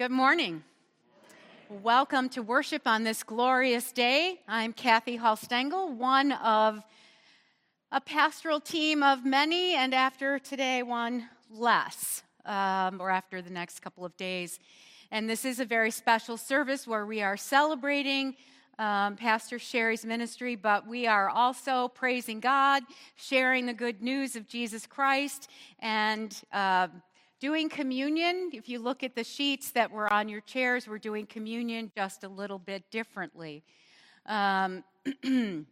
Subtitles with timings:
[0.00, 0.64] Good morning.
[1.68, 4.40] Welcome to worship on this glorious day.
[4.48, 6.82] I'm Kathy Hallstengel, one of
[7.92, 13.80] a pastoral team of many, and after today, one less, um, or after the next
[13.80, 14.58] couple of days.
[15.10, 18.36] And this is a very special service where we are celebrating
[18.78, 22.84] um, Pastor Sherry's ministry, but we are also praising God,
[23.16, 26.88] sharing the good news of Jesus Christ, and uh,
[27.40, 28.50] doing communion.
[28.52, 32.22] If you look at the sheets that were on your chairs, we're doing communion just
[32.22, 33.64] a little bit differently.
[34.26, 34.84] Um,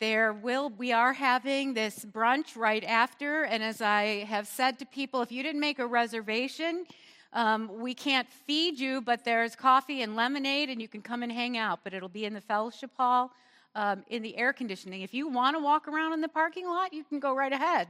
[0.00, 4.84] there will we are having this brunch right after and as i have said to
[4.84, 6.84] people if you didn't make a reservation
[7.34, 11.30] um, we can't feed you but there's coffee and lemonade and you can come and
[11.30, 13.30] hang out but it'll be in the fellowship hall
[13.74, 16.92] um, in the air conditioning if you want to walk around in the parking lot
[16.92, 17.88] you can go right ahead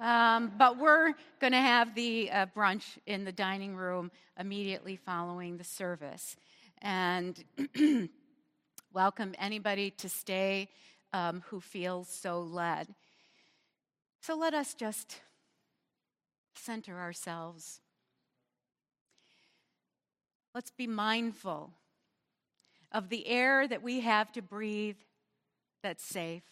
[0.00, 5.56] um, but we're going to have the uh, brunch in the dining room immediately following
[5.56, 6.36] the service
[6.82, 7.44] and
[8.92, 10.68] welcome anybody to stay
[11.12, 12.88] um, who feels so led.
[14.20, 15.20] So let us just
[16.54, 17.80] center ourselves.
[20.54, 21.72] Let's be mindful
[22.90, 24.96] of the air that we have to breathe
[25.82, 26.42] that's safe,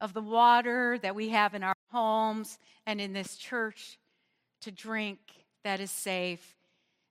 [0.00, 3.98] of the water that we have in our homes and in this church
[4.60, 5.18] to drink
[5.64, 6.56] that is safe,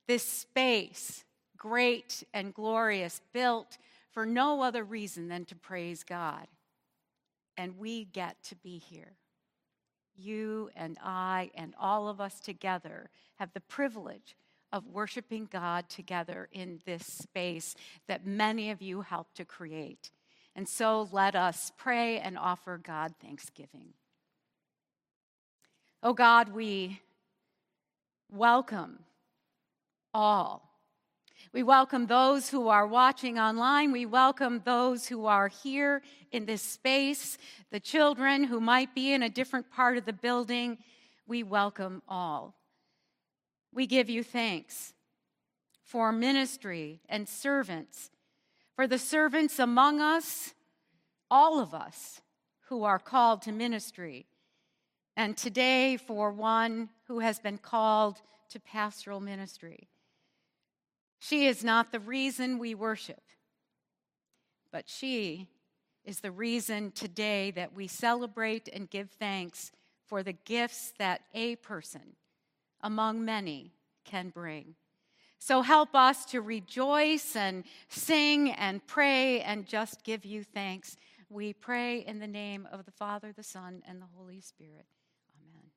[0.07, 1.25] this space,
[1.57, 3.77] great and glorious, built
[4.11, 6.47] for no other reason than to praise God.
[7.57, 9.13] And we get to be here.
[10.15, 14.35] You and I and all of us together have the privilege
[14.71, 17.75] of worshiping God together in this space
[18.07, 20.11] that many of you helped to create.
[20.57, 23.93] And so let us pray and offer God thanksgiving.
[26.03, 26.99] Oh God, we
[28.29, 28.99] welcome
[30.13, 30.67] all
[31.53, 33.91] we welcome those who are watching online.
[33.91, 37.37] We welcome those who are here in this space,
[37.71, 40.77] the children who might be in a different part of the building.
[41.25, 42.55] We welcome all.
[43.73, 44.93] We give you thanks
[45.83, 48.11] for ministry and servants,
[48.75, 50.53] for the servants among us,
[51.29, 52.21] all of us
[52.69, 54.25] who are called to ministry,
[55.15, 59.87] and today for one who has been called to pastoral ministry.
[61.19, 63.21] She is not the reason we worship,
[64.71, 65.47] but she
[66.05, 69.71] is the reason today that we celebrate and give thanks
[70.05, 72.15] for the gifts that a person
[72.81, 73.73] among many
[74.05, 74.75] can bring.
[75.39, 80.95] So help us to rejoice and sing and pray and just give you thanks.
[81.29, 84.85] We pray in the name of the Father, the Son, and the Holy Spirit.
[85.35, 85.71] Amen.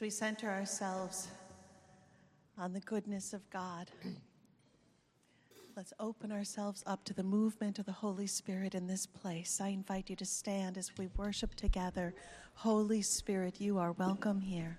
[0.00, 1.28] We center ourselves
[2.60, 3.90] on the goodness of God,
[5.76, 9.60] let's open ourselves up to the movement of the Holy Spirit in this place.
[9.62, 12.12] I invite you to stand as we worship together.
[12.54, 14.78] Holy Spirit, you are welcome here.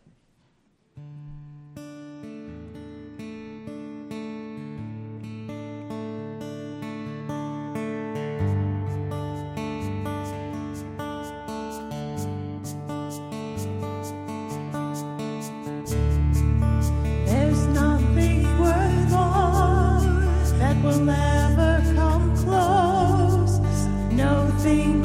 [24.64, 25.01] nothing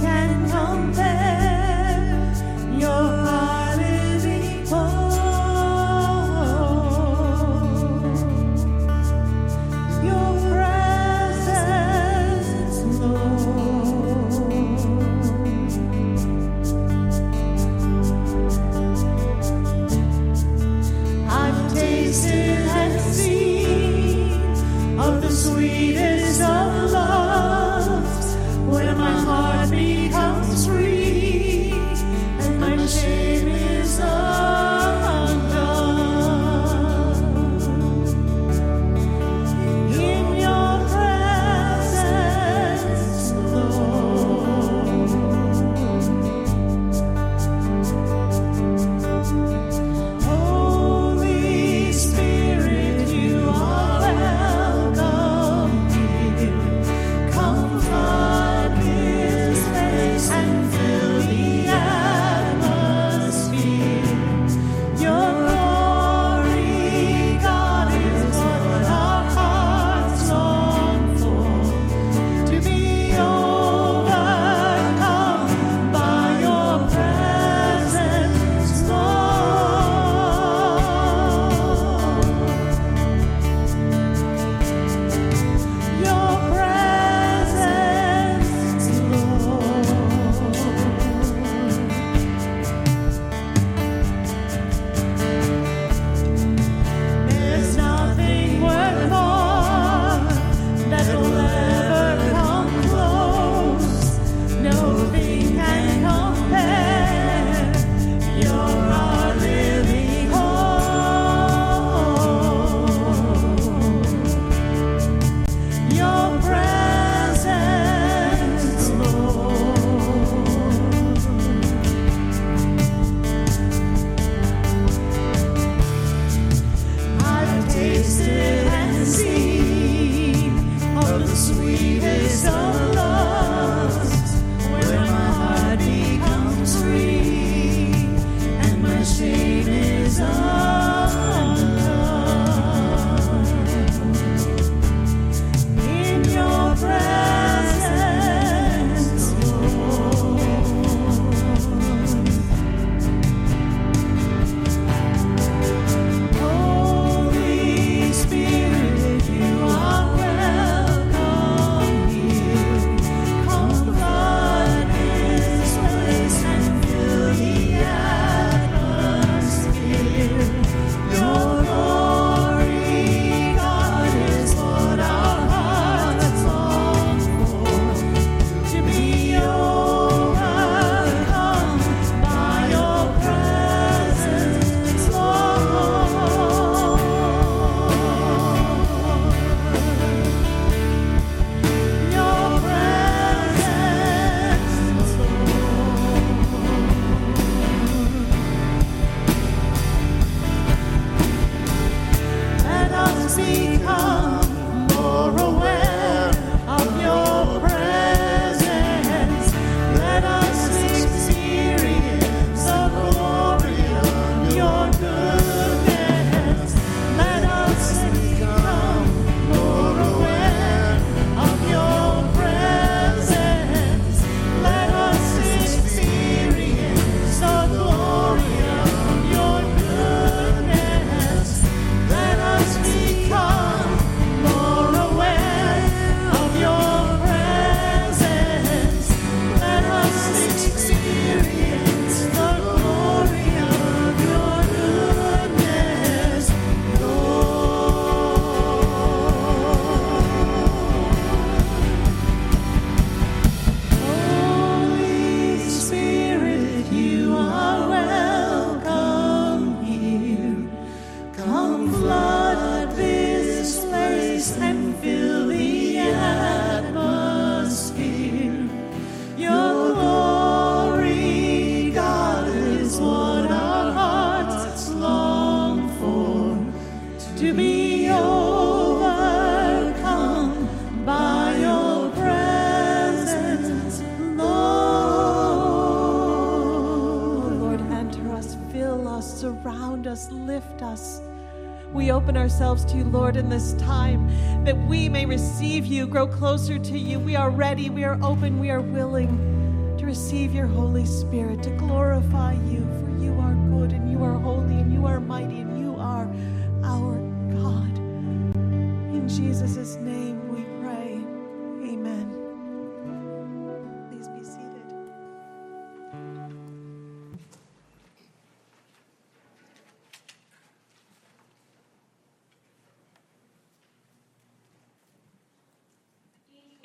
[292.96, 294.26] you, Lord, in this time
[294.64, 297.20] that we may receive you, grow closer to you.
[297.20, 301.70] We are ready, we are open, we are willing to receive your Holy Spirit, to
[301.70, 302.65] glorify you,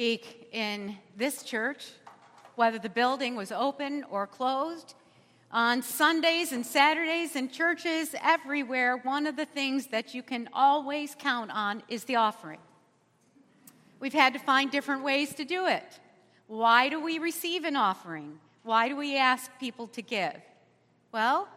[0.02, 1.92] Speak in this church,
[2.56, 4.96] whether the building was open or closed,
[5.52, 11.16] on Sundays and Saturdays in churches everywhere, one of the things that you can always
[11.20, 12.58] count on is the offering.
[14.00, 16.00] We've had to find different ways to do it.
[16.48, 18.40] Why do we receive an offering?
[18.64, 20.42] Why do we ask people to give?
[21.12, 21.48] Well,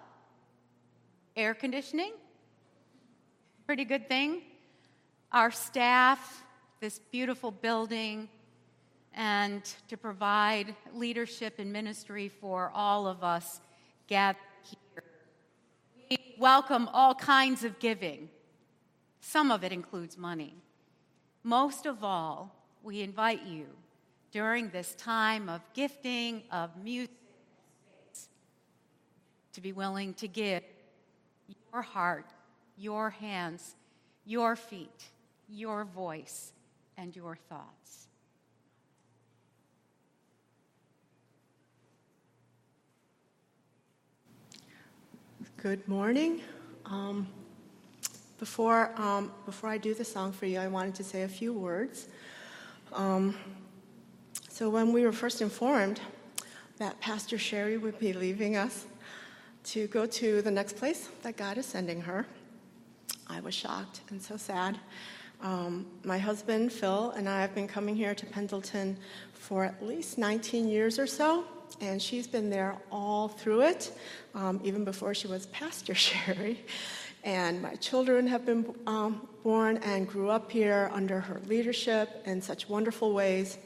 [1.34, 2.12] air conditioning,
[3.64, 4.42] pretty good thing.
[5.32, 6.42] Our staff,
[6.80, 8.28] this beautiful building,
[9.14, 13.60] and to provide leadership and ministry for all of us
[14.08, 15.04] gathered here.
[16.10, 18.28] We welcome all kinds of giving.
[19.20, 20.54] Some of it includes money.
[21.42, 23.66] Most of all, we invite you
[24.32, 27.10] during this time of gifting, of music,
[29.52, 30.62] to be willing to give
[31.72, 32.26] your heart,
[32.76, 33.76] your hands,
[34.24, 35.04] your feet,
[35.48, 36.52] your voice,
[36.96, 38.08] and your thoughts.
[45.64, 46.42] Good morning.
[46.84, 47.26] Um,
[48.38, 51.54] before, um, before I do the song for you, I wanted to say a few
[51.54, 52.08] words.
[52.92, 53.34] Um,
[54.50, 56.02] so, when we were first informed
[56.76, 58.84] that Pastor Sherry would be leaving us
[59.72, 62.26] to go to the next place that God is sending her,
[63.26, 64.78] I was shocked and so sad.
[65.40, 68.98] Um, my husband, Phil, and I have been coming here to Pendleton
[69.32, 71.46] for at least 19 years or so,
[71.80, 73.96] and she's been there all through it,
[74.34, 76.64] um, even before she was Pastor Sherry.
[77.24, 82.42] And my children have been um, born and grew up here under her leadership in
[82.42, 83.56] such wonderful ways.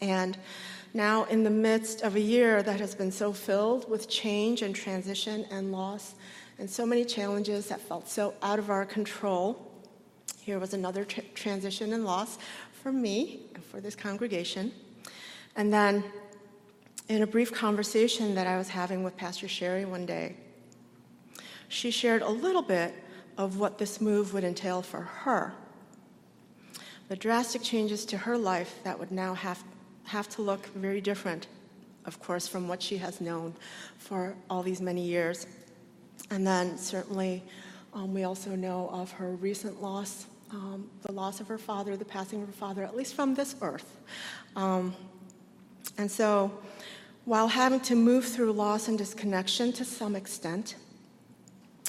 [0.00, 0.36] And
[0.92, 4.74] now, in the midst of a year that has been so filled with change and
[4.74, 6.14] transition and loss,
[6.58, 9.72] and so many challenges that felt so out of our control,
[10.40, 12.38] here was another tra- transition and loss
[12.72, 14.72] for me and for this congregation.
[15.56, 16.04] And then,
[17.08, 20.36] in a brief conversation that I was having with Pastor Sherry one day,
[21.68, 22.94] she shared a little bit
[23.36, 25.52] of what this move would entail for her.
[27.08, 29.62] The drastic changes to her life that would now have,
[30.04, 31.48] have to look very different,
[32.06, 33.54] of course, from what she has known
[33.98, 35.46] for all these many years.
[36.30, 37.42] And then, certainly,
[37.92, 42.04] um, we also know of her recent loss um, the loss of her father, the
[42.04, 43.96] passing of her father, at least from this earth.
[44.54, 44.94] Um,
[45.98, 46.52] and so,
[47.24, 50.76] while having to move through loss and disconnection to some extent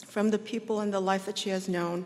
[0.08, 2.06] from the people and the life that she has known,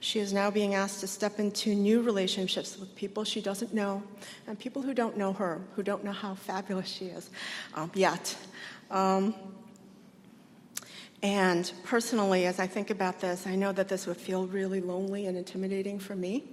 [0.00, 4.02] she is now being asked to step into new relationships with people she doesn't know
[4.46, 7.30] and people who don't know her, who don't know how fabulous she is
[7.74, 8.36] um, yet.
[8.90, 9.34] Um,
[11.22, 15.26] and personally, as I think about this, I know that this would feel really lonely
[15.26, 16.44] and intimidating for me.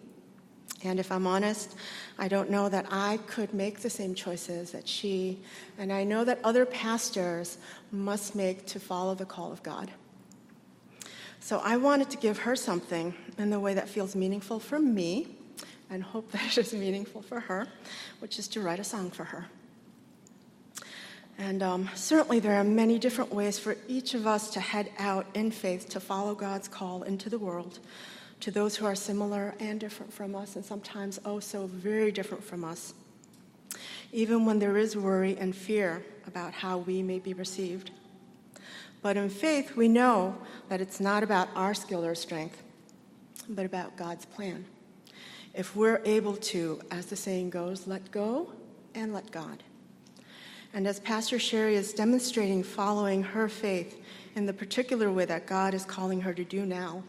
[0.83, 1.75] And if I'm honest,
[2.17, 5.39] I don't know that I could make the same choices that she,
[5.77, 7.57] and I know that other pastors
[7.91, 9.91] must make to follow the call of God.
[11.41, 15.35] So I wanted to give her something in the way that feels meaningful for me
[15.89, 17.67] and hope that it is meaningful for her,
[18.19, 19.47] which is to write a song for her.
[21.37, 25.25] And um, certainly, there are many different ways for each of us to head out
[25.33, 27.79] in faith to follow God's call into the world
[28.39, 32.43] to those who are similar and different from us, and sometimes oh so very different
[32.43, 32.93] from us.
[34.11, 37.91] Even when there is worry and fear about how we may be received.
[39.01, 42.61] But in faith, we know that it's not about our skill or strength,
[43.47, 44.65] but about God's plan.
[45.53, 48.51] If we're able to, as the saying goes, let go
[48.95, 49.63] and let God.
[50.73, 53.99] And as Pastor Sherry is demonstrating following her faith
[54.35, 57.03] in the particular way that God is calling her to do now,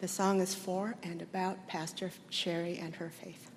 [0.00, 3.50] the song is for and about Pastor Sherry and her faith.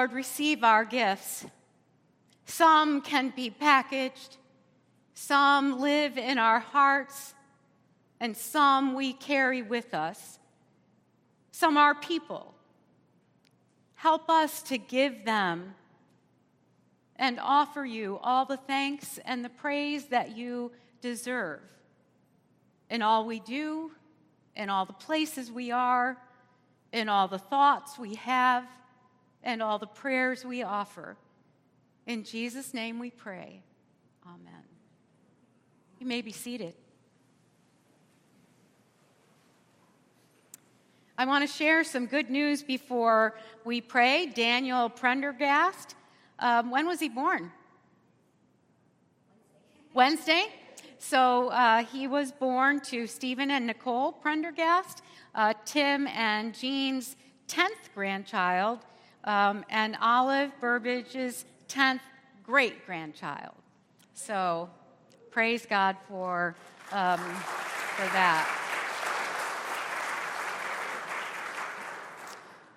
[0.00, 1.44] Lord, receive our gifts.
[2.46, 4.38] Some can be packaged,
[5.12, 7.34] some live in our hearts,
[8.18, 10.38] and some we carry with us.
[11.52, 12.54] Some are people.
[13.94, 15.74] Help us to give them
[17.16, 21.60] and offer you all the thanks and the praise that you deserve
[22.88, 23.90] in all we do,
[24.56, 26.16] in all the places we are,
[26.90, 28.64] in all the thoughts we have
[29.42, 31.16] and all the prayers we offer.
[32.06, 33.62] In Jesus' name we pray.
[34.26, 34.64] Amen.
[35.98, 36.74] You may be seated.
[41.16, 44.26] I want to share some good news before we pray.
[44.26, 45.94] Daniel Prendergast,
[46.38, 47.52] um, when was he born?
[49.92, 50.46] Wednesday.
[50.98, 55.02] So uh, he was born to Stephen and Nicole Prendergast,
[55.34, 57.16] uh, Tim and Jean's
[57.48, 58.78] 10th grandchild,
[59.24, 62.00] um, and Olive Burbage's 10th
[62.44, 63.54] great grandchild.
[64.14, 64.68] So
[65.30, 66.54] praise God for,
[66.92, 68.56] um, for that.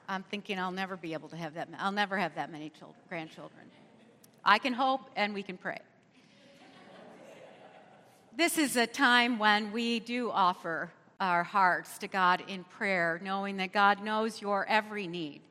[0.08, 1.70] I'm thinking I'll never be able to have that.
[1.80, 3.66] I'll never have that many children, grandchildren.
[4.46, 5.80] I can hope and we can pray.
[8.36, 13.58] This is a time when we do offer our hearts to God in prayer, knowing
[13.58, 15.42] that God knows your every need.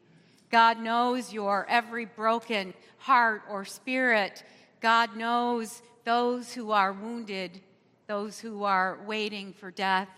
[0.53, 4.45] God knows your every broken heart or spirit.
[4.81, 7.63] God knows those who are wounded,
[8.07, 10.11] those who are waiting for death,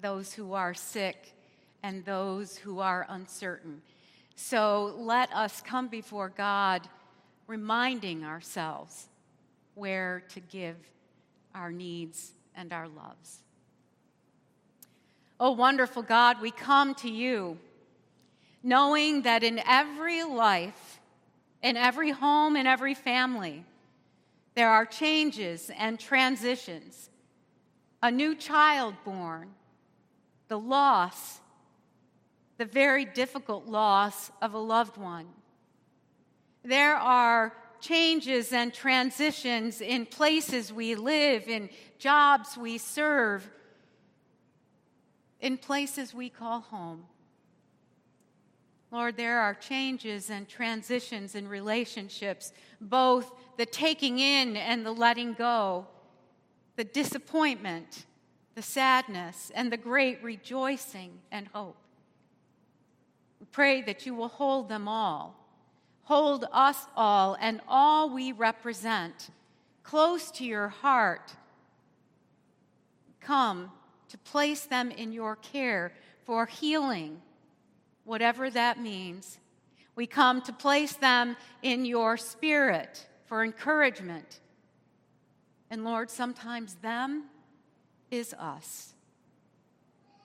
[0.00, 1.34] those who are sick,
[1.82, 3.82] and those who are uncertain.
[4.36, 6.88] So let us come before God
[7.48, 9.08] reminding ourselves
[9.74, 10.76] where to give
[11.52, 13.40] our needs and our loves.
[15.40, 17.58] Oh, wonderful God, we come to you
[18.62, 21.00] knowing that in every life,
[21.62, 23.64] in every home, in every family,
[24.54, 27.10] there are changes and transitions.
[28.02, 29.50] A new child born,
[30.48, 31.40] the loss,
[32.58, 35.26] the very difficult loss of a loved one.
[36.62, 43.48] There are changes and transitions in places we live, in jobs we serve,
[45.40, 47.04] in places we call home.
[48.92, 55.34] Lord, there are changes and transitions in relationships, both the taking in and the letting
[55.34, 55.86] go,
[56.74, 58.06] the disappointment,
[58.56, 61.76] the sadness, and the great rejoicing and hope.
[63.38, 65.36] We pray that you will hold them all,
[66.02, 69.30] hold us all and all we represent
[69.84, 71.32] close to your heart.
[73.20, 73.70] Come
[74.08, 75.92] to place them in your care
[76.24, 77.22] for healing
[78.10, 79.38] whatever that means.
[79.94, 84.40] We come to place them in your spirit for encouragement.
[85.70, 87.26] And Lord, sometimes them
[88.10, 88.94] is us.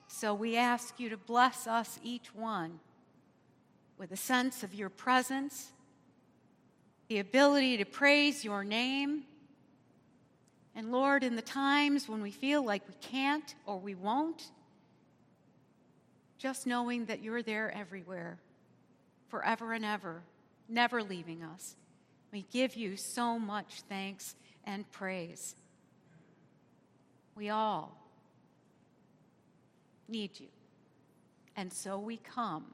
[0.08, 2.80] So we ask you to bless us each one
[3.98, 5.70] with a sense of your presence,
[7.06, 9.22] the ability to praise your name.
[10.74, 14.50] And Lord, in the times when we feel like we can't or we won't,
[16.38, 18.38] just knowing that you're there everywhere,
[19.28, 20.22] forever and ever,
[20.68, 21.76] never leaving us.
[22.32, 25.54] We give you so much thanks and praise.
[27.34, 27.96] We all
[30.08, 30.48] need you.
[31.56, 32.66] And so we come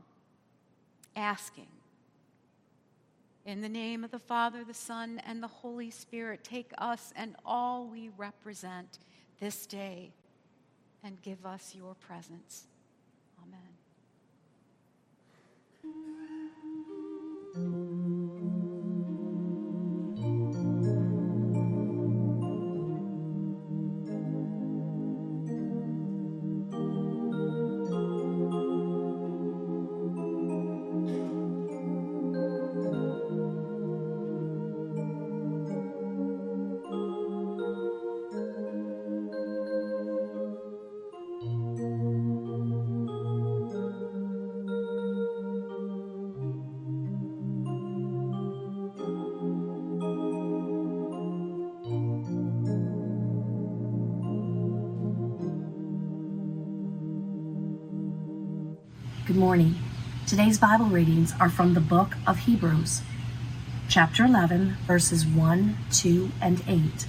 [1.15, 1.69] asking.
[3.45, 7.35] In the name of the Father, the Son, and the Holy Spirit, take us and
[7.45, 8.99] all we represent
[9.41, 10.13] this day
[11.03, 12.67] and give us your presence.
[15.83, 15.91] Good
[60.63, 63.03] Bible readings are from the book of Hebrews,
[63.89, 67.05] chapter 11, verses 1, 2, and 8,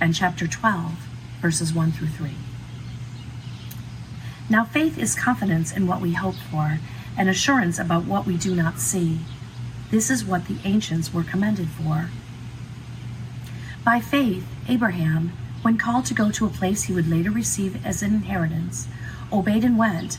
[0.00, 0.92] and chapter 12,
[1.40, 2.30] verses 1 through 3.
[4.48, 6.78] Now, faith is confidence in what we hope for
[7.18, 9.18] and assurance about what we do not see.
[9.90, 12.08] This is what the ancients were commended for.
[13.84, 18.00] By faith, Abraham, when called to go to a place he would later receive as
[18.04, 18.86] an inheritance,
[19.32, 20.18] obeyed and went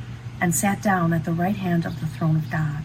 [0.41, 2.83] and sat down at the right hand of the throne of God.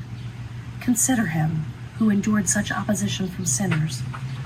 [0.81, 1.65] Consider him
[1.99, 4.03] who endured such opposition from sinners,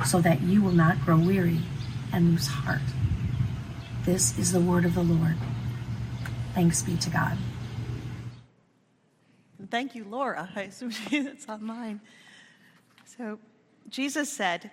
[0.06, 1.58] so that you will not grow weary
[2.12, 2.80] and lose heart.
[4.04, 5.34] This is the word of the Lord.
[6.54, 7.36] Thanks be to God.
[9.70, 10.48] Thank you, Laura.
[10.56, 12.00] I assume it's online.
[13.04, 13.38] So,
[13.88, 14.70] Jesus said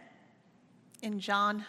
[1.01, 1.65] in John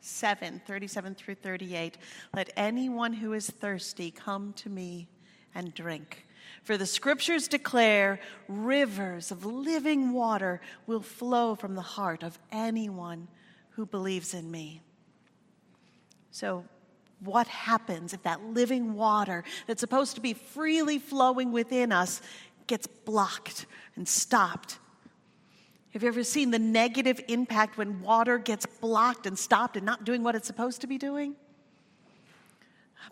[0.00, 1.98] 7 37 through 38,
[2.34, 5.08] Let anyone who is thirsty come to me
[5.54, 6.26] and drink.
[6.62, 13.28] For the scriptures declare rivers of living water will flow from the heart of anyone
[13.70, 14.82] who believes in me.
[16.30, 16.64] So,
[17.20, 22.20] what happens if that living water that's supposed to be freely flowing within us
[22.66, 24.78] gets blocked and stopped?
[25.90, 30.04] Have you ever seen the negative impact when water gets blocked and stopped and not
[30.04, 31.34] doing what it's supposed to be doing?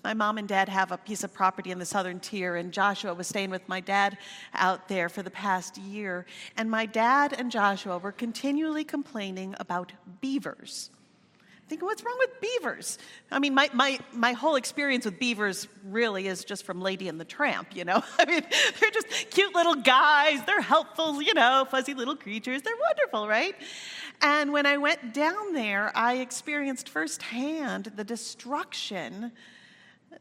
[0.04, 3.14] My mom and dad have a piece of property in the southern tier, and Joshua
[3.14, 4.18] was staying with my dad
[4.54, 6.26] out there for the past year.
[6.56, 10.90] And my dad and Joshua were continually complaining about beavers
[11.68, 12.98] thinking, what's wrong with beavers?
[13.30, 17.18] I mean, my, my, my whole experience with beavers really is just from Lady and
[17.18, 18.02] the Tramp, you know?
[18.18, 18.42] I mean,
[18.80, 20.44] they're just cute little guys.
[20.44, 22.62] They're helpful, you know, fuzzy little creatures.
[22.62, 23.56] They're wonderful, right?
[24.22, 29.32] And when I went down there, I experienced firsthand the destruction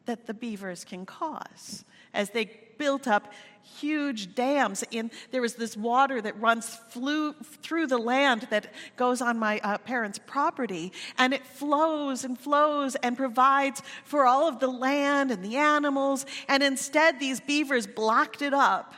[0.05, 3.31] that the beavers can cause as they built up
[3.63, 4.83] huge dams.
[4.93, 9.59] And there was this water that runs flew through the land that goes on my
[9.59, 15.31] uh, parents' property, and it flows and flows and provides for all of the land
[15.31, 16.25] and the animals.
[16.47, 18.93] And instead, these beavers blocked it up.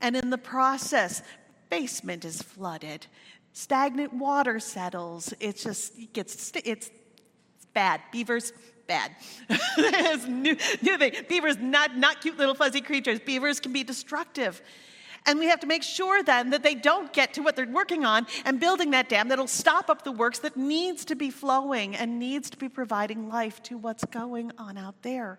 [0.00, 1.22] And in the process,
[1.70, 3.06] basement is flooded.
[3.52, 5.34] Stagnant water settles.
[5.40, 6.90] It just it gets it's
[7.74, 8.00] bad.
[8.12, 8.52] Beavers
[8.88, 9.12] bad.
[10.28, 11.12] new, new thing.
[11.28, 13.20] Beavers, not, not cute little fuzzy creatures.
[13.20, 14.60] Beavers can be destructive.
[15.26, 18.04] And we have to make sure then that they don't get to what they're working
[18.04, 21.94] on and building that dam that'll stop up the works that needs to be flowing
[21.94, 25.38] and needs to be providing life to what's going on out there.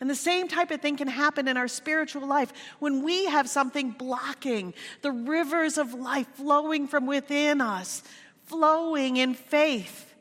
[0.00, 3.48] And the same type of thing can happen in our spiritual life when we have
[3.48, 8.02] something blocking the rivers of life flowing from within us,
[8.44, 10.15] flowing in faith.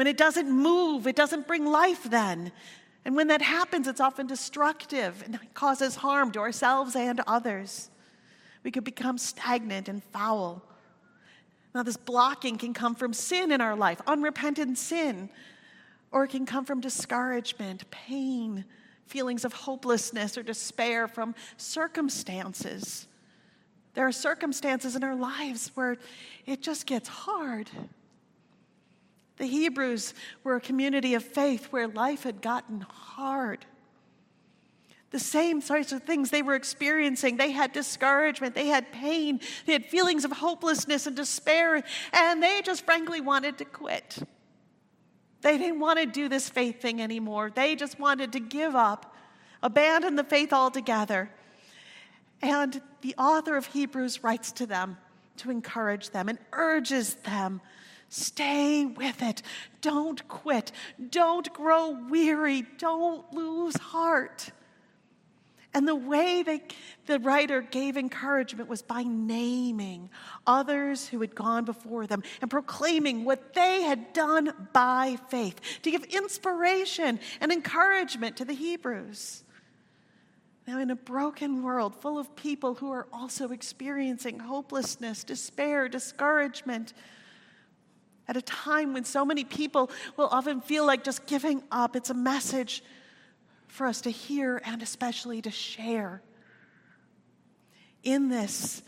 [0.00, 2.52] When it doesn't move, it doesn't bring life then.
[3.04, 7.90] And when that happens, it's often destructive and causes harm to ourselves and others.
[8.62, 10.62] We could become stagnant and foul.
[11.74, 15.28] Now, this blocking can come from sin in our life, unrepentant sin,
[16.12, 18.64] or it can come from discouragement, pain,
[19.04, 23.06] feelings of hopelessness or despair from circumstances.
[23.92, 25.98] There are circumstances in our lives where
[26.46, 27.68] it just gets hard.
[29.40, 30.12] The Hebrews
[30.44, 33.64] were a community of faith where life had gotten hard.
[35.12, 37.38] The same sorts of things they were experiencing.
[37.38, 42.60] They had discouragement, they had pain, they had feelings of hopelessness and despair, and they
[42.62, 44.18] just frankly wanted to quit.
[45.40, 47.50] They didn't want to do this faith thing anymore.
[47.52, 49.16] They just wanted to give up,
[49.62, 51.30] abandon the faith altogether.
[52.42, 54.98] And the author of Hebrews writes to them
[55.38, 57.62] to encourage them and urges them
[58.10, 59.40] Stay with it.
[59.80, 60.72] Don't quit.
[61.10, 62.66] Don't grow weary.
[62.76, 64.50] Don't lose heart.
[65.72, 66.62] And the way they,
[67.06, 70.10] the writer gave encouragement was by naming
[70.44, 75.90] others who had gone before them and proclaiming what they had done by faith to
[75.92, 79.44] give inspiration and encouragement to the Hebrews.
[80.66, 86.92] Now, in a broken world full of people who are also experiencing hopelessness, despair, discouragement,
[88.30, 91.96] at a time when so many people will often feel like just giving up.
[91.96, 92.84] It's a message
[93.66, 96.22] for us to hear and especially to share.
[98.04, 98.82] In this,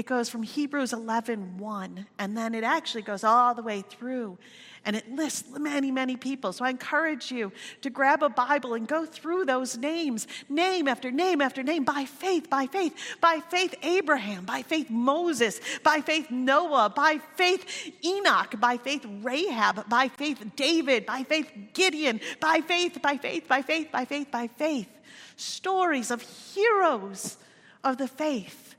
[0.00, 4.38] it goes from Hebrews 11 1, and then it actually goes all the way through
[4.84, 6.54] and it lists many, many people.
[6.54, 11.10] So I encourage you to grab a Bible and go through those names, name after
[11.10, 16.30] name after name, by faith, by faith, by faith, Abraham, by faith, Moses, by faith,
[16.30, 23.02] Noah, by faith, Enoch, by faith, Rahab, by faith, David, by faith, Gideon, by faith,
[23.02, 24.88] by faith, by faith, by faith, by faith.
[25.36, 27.36] Stories of heroes
[27.84, 28.69] of the faith.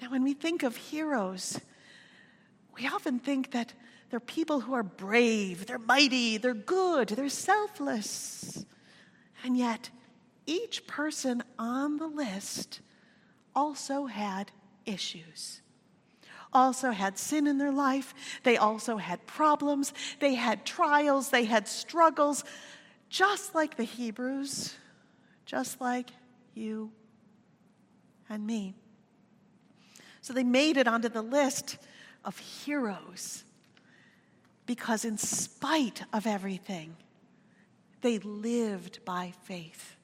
[0.00, 1.60] Now, when we think of heroes,
[2.76, 3.72] we often think that
[4.10, 8.64] they're people who are brave, they're mighty, they're good, they're selfless.
[9.42, 9.90] And yet,
[10.46, 12.80] each person on the list
[13.54, 14.52] also had
[14.84, 15.60] issues,
[16.52, 21.66] also had sin in their life, they also had problems, they had trials, they had
[21.66, 22.44] struggles,
[23.08, 24.74] just like the Hebrews,
[25.46, 26.10] just like
[26.54, 26.92] you
[28.28, 28.74] and me.
[30.26, 31.78] So they made it onto the list
[32.24, 33.44] of heroes
[34.66, 36.96] because, in spite of everything,
[38.00, 39.96] They lived by faith.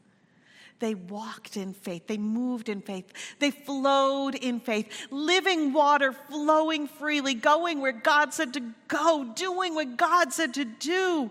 [0.80, 2.06] They walked in faith.
[2.06, 3.12] They moved in faith.
[3.38, 5.06] They flowed in faith.
[5.10, 10.64] Living water flowing freely, going where God said to go, doing what God said to
[10.64, 11.30] do.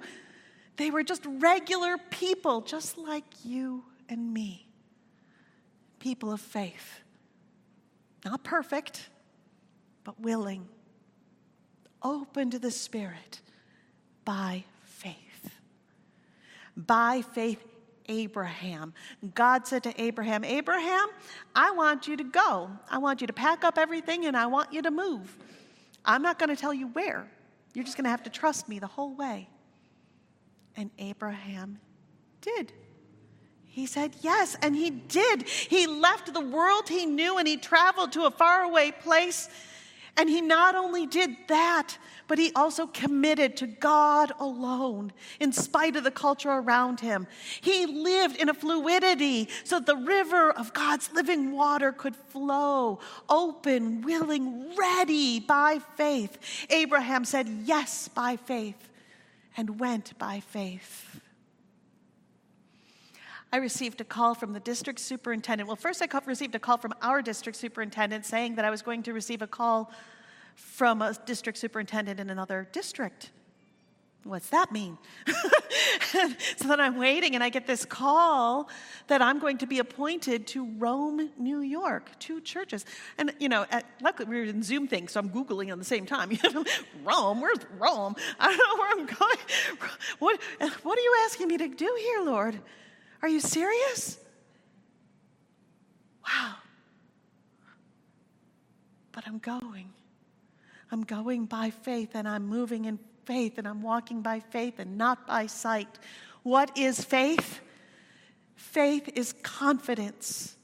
[0.77, 4.67] They were just regular people, just like you and me.
[5.99, 7.01] People of faith.
[8.26, 9.10] Not perfect,
[10.04, 10.68] but willing.
[12.04, 13.42] Open to the Spirit
[14.26, 15.52] by faith.
[16.76, 17.64] By faith,
[18.08, 18.94] Abraham.
[19.36, 21.08] God said to Abraham, Abraham,
[21.56, 22.70] I want you to go.
[22.90, 25.38] I want you to pack up everything and I want you to move.
[26.06, 27.30] I'm not going to tell you where.
[27.74, 29.48] You're just going to have to trust me the whole way.
[30.76, 31.80] And Abraham
[32.42, 32.74] did.
[33.72, 35.48] He said yes, and he did.
[35.48, 39.48] He left the world he knew and he traveled to a faraway place.
[40.18, 45.96] And he not only did that, but he also committed to God alone in spite
[45.96, 47.28] of the culture around him.
[47.62, 54.02] He lived in a fluidity so the river of God's living water could flow, open,
[54.02, 56.38] willing, ready by faith.
[56.70, 58.90] Abraham said yes by faith
[59.56, 61.21] and went by faith.
[63.54, 65.68] I received a call from the district superintendent.
[65.68, 69.04] Well, first I received a call from our district superintendent saying that I was going
[69.04, 69.92] to receive a call
[70.56, 73.32] from a district superintendent in another district.
[74.24, 75.00] What's that mean?
[76.56, 78.70] so then I'm waiting and I get this call
[79.08, 82.86] that I'm going to be appointed to Rome, New York, two churches.
[83.18, 85.84] And, you know, at, luckily we were in Zoom thing, so I'm Googling at the
[85.84, 86.38] same time.
[87.04, 88.15] Rome, where's Rome?
[88.40, 89.38] I don't know where I'm going.
[90.19, 90.40] What,
[90.84, 92.60] what are you asking me to do here, Lord?
[93.22, 94.17] Are you serious?
[96.26, 96.56] Wow.
[99.12, 99.90] But I'm going.
[100.92, 104.98] I'm going by faith and I'm moving in faith and I'm walking by faith and
[104.98, 106.00] not by sight.
[106.44, 107.62] What is faith?
[108.56, 110.56] Faith is confidence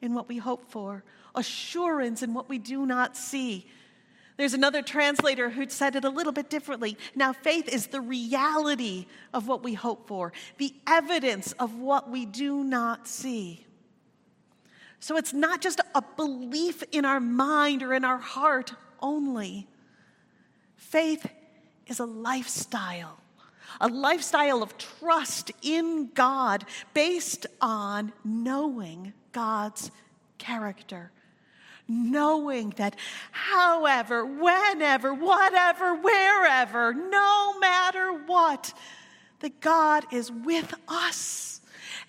[0.00, 1.04] in what we hope for,
[1.34, 3.66] assurance in what we do not see.
[4.36, 6.98] There's another translator who said it a little bit differently.
[7.14, 12.26] Now, faith is the reality of what we hope for, the evidence of what we
[12.26, 13.64] do not see.
[15.00, 19.66] So it's not just a belief in our mind or in our heart only.
[20.76, 21.26] Faith
[21.86, 23.18] is a lifestyle,
[23.80, 29.90] a lifestyle of trust in God based on knowing God's
[30.38, 31.12] character.
[31.88, 32.96] Knowing that,
[33.30, 38.72] however, whenever, whatever, wherever, no matter what,
[39.40, 41.60] that God is with us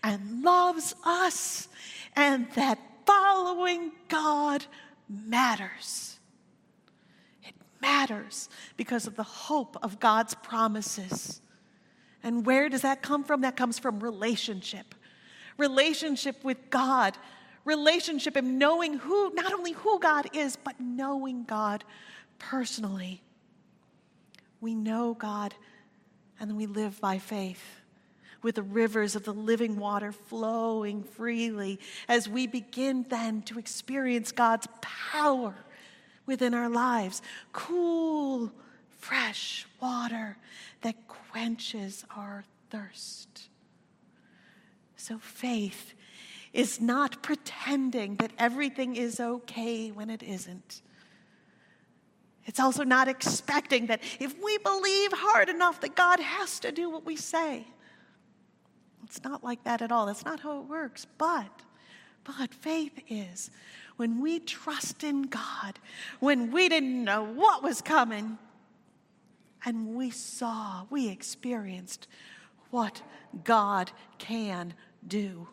[0.03, 1.67] and loves us,
[2.15, 4.65] and that following God
[5.09, 6.19] matters
[7.43, 11.41] It matters because of the hope of God's promises.
[12.23, 13.41] And where does that come from?
[13.41, 14.95] That comes from relationship.
[15.57, 17.17] Relationship with God.
[17.67, 21.83] Relationship in knowing who, not only who God is, but knowing God
[22.39, 23.21] personally.
[24.61, 25.53] We know God
[26.39, 27.61] and we live by faith
[28.41, 34.31] with the rivers of the living water flowing freely as we begin then to experience
[34.31, 35.53] God's power
[36.25, 38.49] within our lives cool,
[38.97, 40.37] fresh water
[40.83, 43.49] that quenches our thirst.
[44.95, 45.93] So, faith
[46.53, 50.81] is not pretending that everything is okay when it isn't.
[52.45, 56.89] It's also not expecting that if we believe hard enough that God has to do
[56.89, 57.67] what we say.
[59.03, 60.05] It's not like that at all.
[60.05, 61.05] That's not how it works.
[61.17, 61.51] But,
[62.23, 63.51] but faith is
[63.97, 65.79] when we trust in God,
[66.19, 68.37] when we didn't know what was coming,
[69.65, 72.07] and we saw, we experienced
[72.69, 73.01] what
[73.43, 74.73] God can
[75.05, 75.47] do.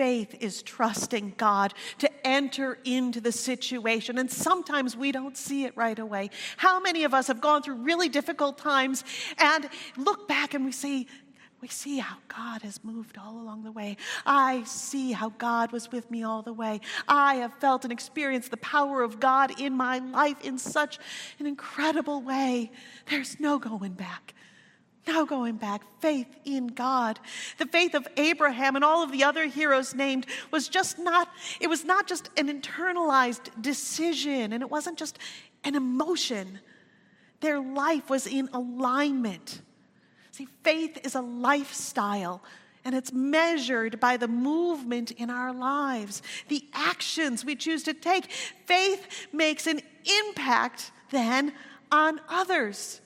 [0.00, 5.76] Faith is trusting God to enter into the situation, and sometimes we don't see it
[5.76, 6.30] right away.
[6.56, 9.04] How many of us have gone through really difficult times
[9.36, 11.06] and look back and we say,
[11.60, 13.98] we see how God has moved all along the way.
[14.24, 16.80] I see how God was with me all the way.
[17.06, 20.98] I have felt and experienced the power of God in my life in such
[21.38, 22.70] an incredible way.
[23.10, 24.32] There's no going back.
[25.12, 25.82] No going back.
[26.00, 27.18] Faith in God.
[27.58, 31.28] The faith of Abraham and all of the other heroes named was just not,
[31.60, 35.18] it was not just an internalized decision and it wasn't just
[35.64, 36.60] an emotion.
[37.40, 39.62] Their life was in alignment
[40.40, 42.42] See, faith is a lifestyle.
[42.82, 48.32] And it's measured by the movement in our lives, the actions we choose to take.
[48.64, 49.82] Faith makes an
[50.24, 51.52] impact then
[51.92, 53.02] on others.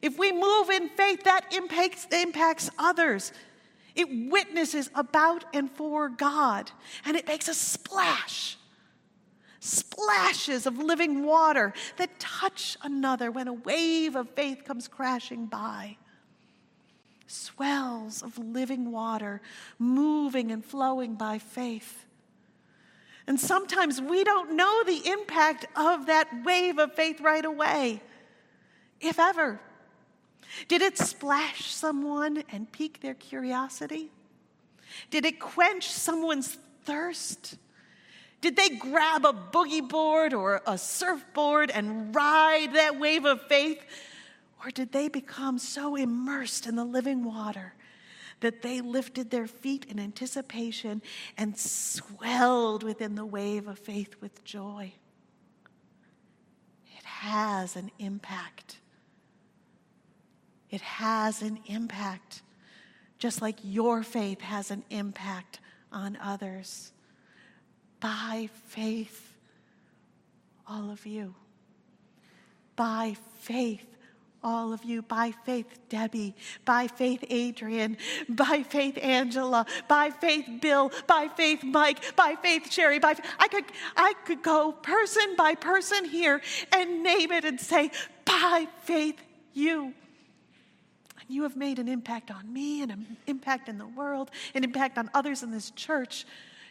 [0.00, 3.32] If we move in faith, that impacts, impacts others.
[3.94, 6.70] It witnesses about and for God,
[7.04, 8.56] and it makes a splash.
[9.60, 15.96] Splashes of living water that touch another when a wave of faith comes crashing by.
[17.26, 19.42] Swells of living water
[19.78, 22.06] moving and flowing by faith.
[23.26, 28.00] And sometimes we don't know the impact of that wave of faith right away,
[29.00, 29.60] if ever.
[30.66, 34.10] Did it splash someone and pique their curiosity?
[35.10, 37.56] Did it quench someone's thirst?
[38.40, 43.80] Did they grab a boogie board or a surfboard and ride that wave of faith?
[44.64, 47.74] Or did they become so immersed in the living water
[48.40, 51.02] that they lifted their feet in anticipation
[51.36, 54.92] and swelled within the wave of faith with joy.
[56.96, 58.77] It has an impact.
[60.70, 62.42] It has an impact,
[63.18, 65.60] just like your faith has an impact
[65.90, 66.92] on others.
[68.00, 69.34] By faith,
[70.68, 71.34] all of you.
[72.76, 73.86] By faith,
[74.44, 75.02] all of you.
[75.02, 77.96] By faith, Debbie, by faith, Adrian,
[78.28, 83.64] by faith, Angela, by faith, Bill, by faith, Mike, by faith, Sherry, by I could
[83.96, 86.40] I could go person by person here
[86.72, 87.90] and name it and say,
[88.24, 89.20] by faith,
[89.54, 89.94] you.
[91.28, 94.96] You have made an impact on me and an impact in the world, an impact
[94.96, 96.26] on others in this church.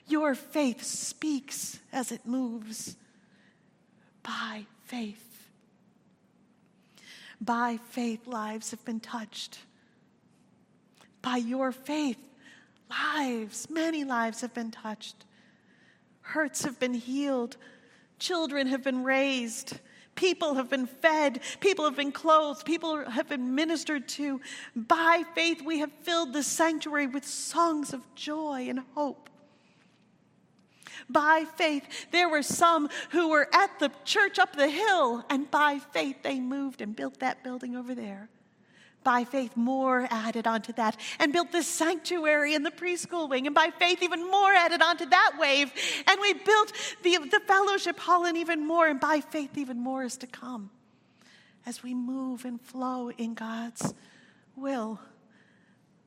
[0.07, 2.97] Your faith speaks as it moves
[4.23, 5.23] by faith.
[7.39, 9.59] By faith, lives have been touched.
[11.21, 12.17] By your faith,
[12.89, 15.25] lives, many lives have been touched.
[16.21, 17.57] Hurts have been healed.
[18.17, 19.79] Children have been raised.
[20.17, 21.39] People have been fed.
[21.61, 22.65] People have been clothed.
[22.65, 24.41] People have been ministered to.
[24.75, 29.29] By faith, we have filled the sanctuary with songs of joy and hope
[31.09, 32.07] by faith.
[32.11, 36.39] There were some who were at the church up the hill, and by faith they
[36.39, 38.29] moved and built that building over there.
[39.07, 43.45] By faith, more added onto that and built this sanctuary in the preschool wing.
[43.45, 45.71] And by faith, even more added onto that wave.
[46.05, 48.85] And we built the, the fellowship hall and even more.
[48.85, 50.71] And by faith, even more is to come
[51.65, 53.93] as we move and flow in God's
[54.57, 54.99] will.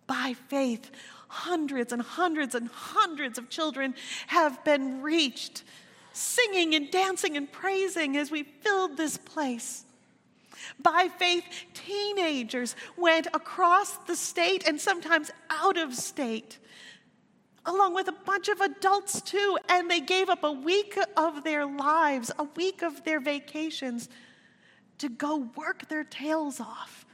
[0.06, 0.90] By faith,
[1.28, 3.94] hundreds and hundreds and hundreds of children
[4.26, 5.64] have been reached,
[6.12, 9.86] singing and dancing and praising as we filled this place.
[10.82, 16.58] By faith, teenagers went across the state and sometimes out of state,
[17.66, 21.66] along with a bunch of adults too, and they gave up a week of their
[21.66, 24.08] lives, a week of their vacations
[24.98, 27.04] to go work their tails off,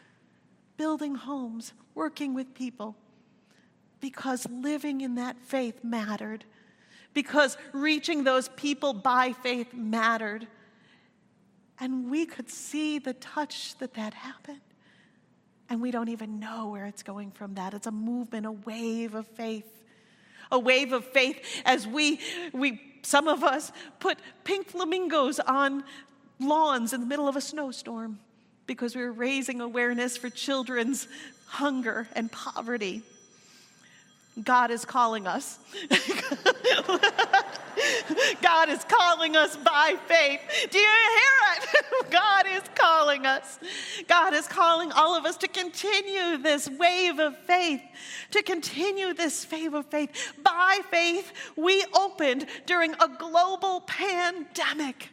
[0.77, 2.97] building homes, working with people
[4.01, 6.45] because living in that faith mattered,
[7.15, 10.47] because reaching those people by faith mattered.
[11.79, 14.61] And we could see the touch that that happened.
[15.69, 17.75] And we don't even know where it's going from that.
[17.75, 19.67] It's a movement, a wave of faith.
[20.51, 22.21] A wave of faith as we,
[22.53, 25.85] we some of us put pink flamingos on
[26.41, 28.19] lawns in the middle of a snowstorm
[28.67, 31.09] because we were raising awareness for children's
[31.47, 33.03] hunger and poverty.
[34.43, 35.59] God is calling us.
[38.43, 40.41] God is calling us by faith.
[40.71, 42.11] Do you hear it?
[42.11, 43.59] God is calling us.
[44.09, 47.81] God is calling all of us to continue this wave of faith,
[48.31, 50.35] to continue this wave of faith.
[50.43, 55.11] By faith, we opened during a global pandemic.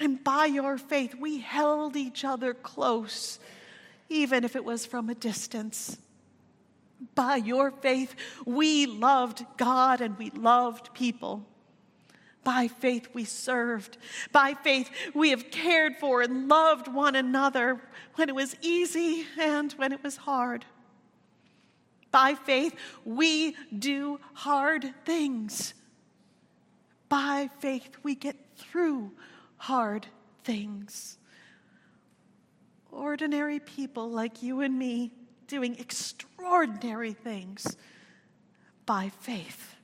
[0.00, 3.38] And by your faith, we held each other close,
[4.08, 5.98] even if it was from a distance.
[7.14, 8.14] By your faith,
[8.46, 11.44] we loved God and we loved people.
[12.44, 13.98] By faith, we served.
[14.32, 17.80] By faith, we have cared for and loved one another
[18.16, 20.64] when it was easy and when it was hard.
[22.10, 22.74] By faith,
[23.04, 25.74] we do hard things.
[27.08, 29.12] By faith, we get through
[29.56, 30.06] hard
[30.44, 31.18] things.
[32.90, 35.12] Ordinary people like you and me
[35.52, 37.76] doing extraordinary things
[38.86, 39.74] by faith.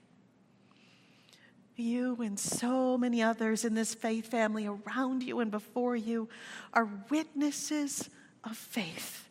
[1.77, 6.31] You and so many others in this faith family around you and before you
[6.73, 8.09] are witnesses
[8.45, 9.29] of faith,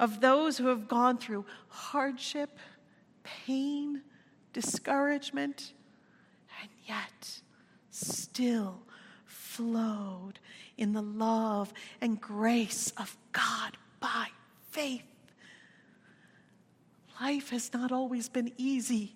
[0.00, 2.58] of those who have gone through hardship,
[3.22, 4.02] pain,
[4.52, 5.72] discouragement,
[6.60, 7.40] and yet
[7.90, 8.82] still
[9.24, 10.40] flowed
[10.76, 14.26] in the love and grace of God by
[14.72, 15.11] faith.
[17.22, 19.14] Life has not always been easy,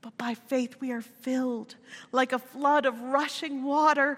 [0.00, 1.74] but by faith we are filled
[2.12, 4.16] like a flood of rushing water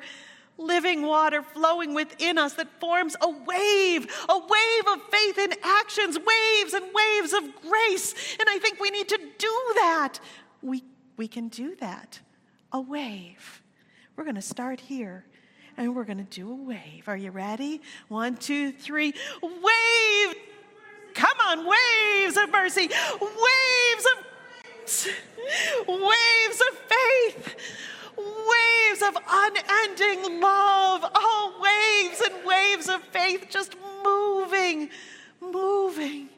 [0.58, 6.18] living water flowing within us that forms a wave, a wave of faith in actions,
[6.18, 8.14] waves and waves of grace.
[8.38, 10.18] And I think we need to do that.
[10.62, 10.82] We,
[11.16, 12.20] we can do that.
[12.72, 13.62] A wave.
[14.16, 15.24] We're going to start here
[15.76, 17.04] and we're going to do a wave.
[17.06, 17.82] Are you ready?
[18.08, 19.12] One, two, three.
[19.42, 20.36] Wave!
[21.16, 24.26] Come on, waves of mercy, waves of
[25.88, 27.56] waves of faith
[28.16, 34.90] waves of unending love, oh, waves and waves of faith just moving,
[35.40, 36.28] moving.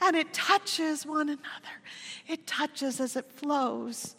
[0.00, 1.82] And it touches one another,
[2.26, 4.16] it touches as it flows.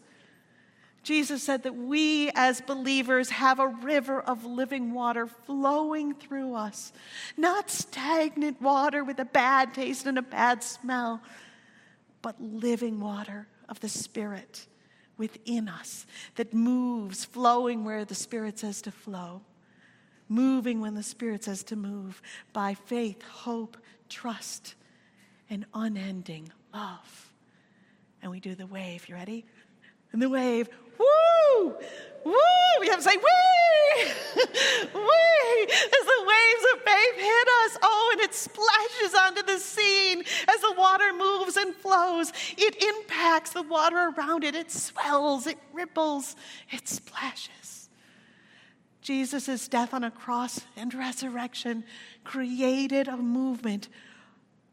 [1.05, 6.91] Jesus said that we as believers have a river of living water flowing through us,
[7.37, 11.21] not stagnant water with a bad taste and a bad smell,
[12.23, 14.65] but living water of the Spirit
[15.15, 19.43] within us that moves, flowing where the Spirit says to flow,
[20.27, 22.19] moving when the Spirit says to move,
[22.51, 23.77] by faith, hope,
[24.09, 24.73] trust,
[25.51, 27.31] and unending love.
[28.23, 29.07] And we do the wave.
[29.07, 29.45] You ready?
[30.11, 30.69] And the wave,
[32.25, 32.35] woo!
[32.79, 34.11] We have to say, wee!
[34.93, 35.63] wee!
[35.63, 40.61] As the waves of faith hit us, oh, and it splashes onto the scene as
[40.61, 42.31] the water moves and flows.
[42.57, 44.55] It impacts the water around it.
[44.55, 46.35] It swells, it ripples,
[46.71, 47.89] it splashes.
[49.01, 51.83] Jesus' death on a cross and resurrection
[52.23, 53.87] created a movement,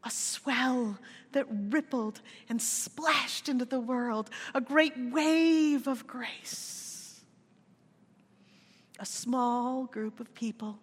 [0.03, 0.97] a swell
[1.33, 6.83] that rippled and splashed into the world, a great wave of grace
[9.03, 10.79] a small group of people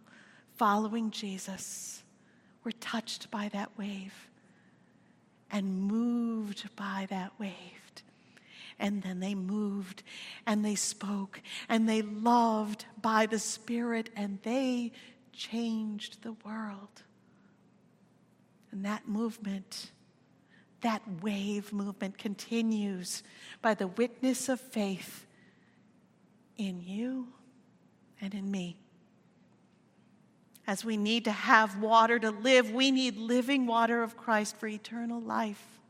[0.57, 2.03] following Jesus
[2.65, 4.13] were touched by that wave
[5.51, 7.55] and moved by that wave.
[8.79, 10.03] And then they moved
[10.47, 11.41] and they spoke
[11.71, 14.93] and they loved by the Spirit and they
[15.33, 17.03] changed the world.
[18.71, 19.93] And that movement,
[20.83, 23.23] that wave movement continues
[23.63, 25.27] by the witness of faith
[26.57, 27.29] in you
[28.21, 28.77] and in me.
[30.67, 34.69] As we need to have water to live, we need living water of Christ for
[34.69, 35.81] eternal life.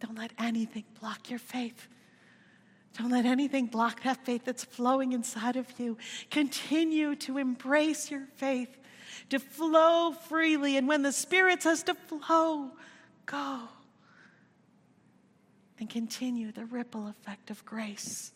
[0.00, 1.88] Don't let anything block your faith.
[2.96, 5.98] Don't let anything block that faith that's flowing inside of you.
[6.30, 8.77] Continue to embrace your faith,
[9.30, 10.76] to flow freely.
[10.76, 12.70] And when the Spirit says to flow,
[13.26, 13.60] go.
[15.78, 18.32] And continue the ripple effect of grace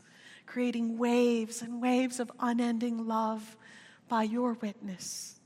[0.52, 3.56] creating waves and waves of unending love
[4.08, 5.40] by your witness,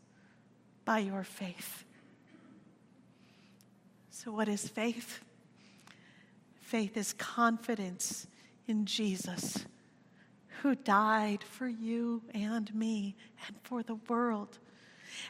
[0.84, 1.84] by your faith.
[4.10, 5.20] So, what is faith?
[6.60, 8.26] Faith is confidence
[8.66, 9.64] in Jesus,
[10.62, 13.14] who died for you and me
[13.46, 14.58] and for the world,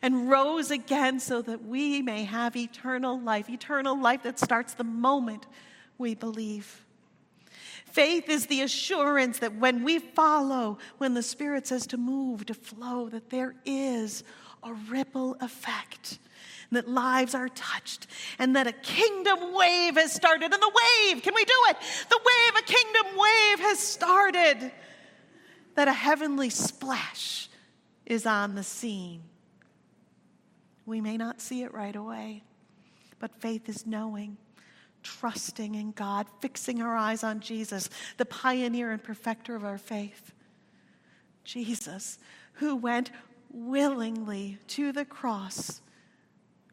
[0.03, 4.85] and rose again so that we may have eternal life, eternal life that starts the
[4.85, 5.47] moment
[5.99, 6.85] we believe.
[7.87, 12.55] Faith is the assurance that when we follow, when the Spirit says to move, to
[12.55, 14.23] flow, that there is
[14.63, 16.19] a ripple effect,
[16.73, 18.07] that lives are touched,
[18.39, 20.53] and that a kingdom wave has started.
[20.53, 21.77] And the wave, can we do it?
[22.11, 24.73] The wave, a kingdom wave has started,
[25.75, 27.49] that a heavenly splash
[28.05, 29.23] is on the scene.
[30.87, 32.45] We may not see it right away,
[33.19, 34.39] but faith is knowing
[35.03, 40.33] trusting in God, fixing our eyes on Jesus, the pioneer and perfecter of our faith.
[41.45, 42.19] Jesus,
[42.55, 43.13] who went
[43.53, 45.81] willingly to the cross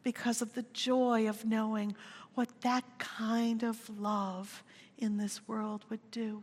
[0.02, 1.94] because of the joy of knowing
[2.34, 4.64] what that kind of love
[4.98, 6.42] in this world would do.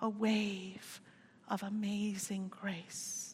[0.00, 1.00] A wave
[1.48, 3.27] of amazing grace.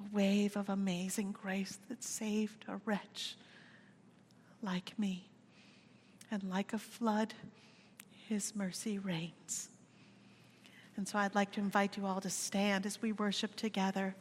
[0.00, 3.36] A wave of amazing grace that saved a wretch
[4.62, 5.28] like me
[6.30, 7.34] and like a flood,
[8.28, 9.68] his mercy reigns.
[10.96, 14.14] And so I'd like to invite you all to stand as we worship together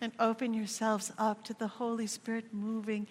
[0.00, 3.06] and open yourselves up to the Holy Spirit moving,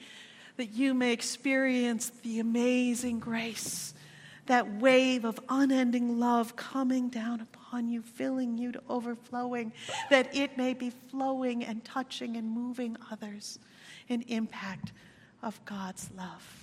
[0.58, 3.94] that you may experience the amazing grace,
[4.46, 9.74] that wave of unending love coming down upon you, filling you to overflowing,
[10.10, 13.60] that it may be flowing and touching and moving others
[14.08, 14.94] in impact
[15.42, 16.63] of God's love.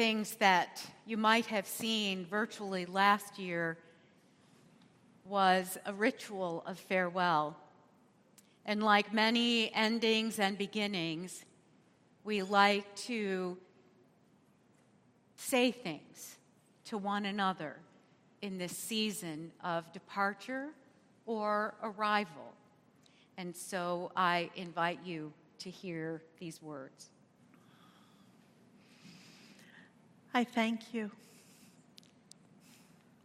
[0.00, 3.76] Things that you might have seen virtually last year
[5.26, 7.54] was a ritual of farewell.
[8.64, 11.44] And like many endings and beginnings,
[12.24, 13.58] we like to
[15.36, 16.36] say things
[16.86, 17.76] to one another
[18.40, 20.68] in this season of departure
[21.26, 22.54] or arrival.
[23.36, 27.10] And so I invite you to hear these words.
[30.32, 31.10] I thank you.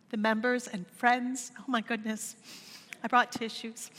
[0.10, 2.36] The members and friends, oh my goodness,
[3.04, 3.92] I brought tissues.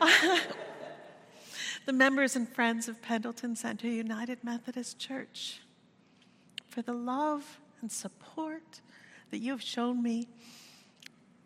[1.86, 5.60] the members and friends of Pendleton Center United Methodist Church
[6.68, 8.80] for the love and support
[9.30, 10.28] that you have shown me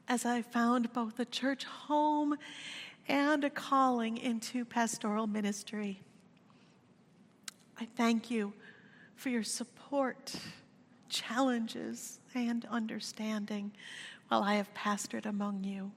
[0.09, 2.37] as I found both a church home
[3.09, 6.03] and a calling into pastoral ministry.
[7.79, 8.53] I thank you
[9.17, 10.35] for your support,
[11.11, 13.73] challenges, and understanding
[14.29, 15.91] while I have pastored among you.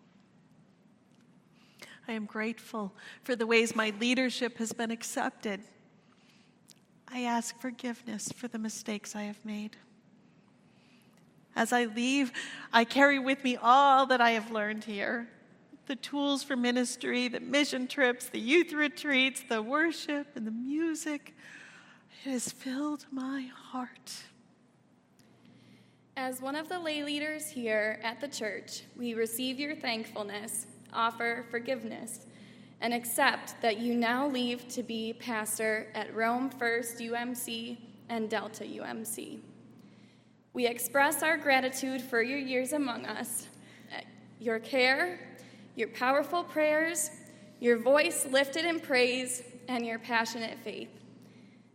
[2.07, 2.93] I am grateful
[3.23, 5.61] for the ways my leadership has been accepted.
[7.07, 9.77] I ask forgiveness for the mistakes I have made.
[11.55, 12.33] As I leave,
[12.73, 15.29] I carry with me all that I have learned here
[15.85, 21.35] the tools for ministry, the mission trips, the youth retreats, the worship, and the music.
[22.25, 24.23] It has filled my heart.
[26.15, 31.45] As one of the lay leaders here at the church, we receive your thankfulness offer
[31.49, 32.25] forgiveness,
[32.81, 37.77] and accept that you now leave to be pastor at Rome First UMC
[38.09, 39.39] and Delta UMC.
[40.53, 43.47] We express our gratitude for your years among us,
[44.39, 45.19] your care,
[45.75, 47.09] your powerful prayers,
[47.59, 50.89] your voice lifted in praise, and your passionate faith.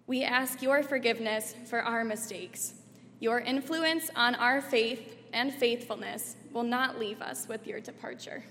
[0.07, 2.75] We ask your forgiveness for our mistakes.
[3.21, 8.45] Your influence on our faith and faithfulness will not leave us with your departure.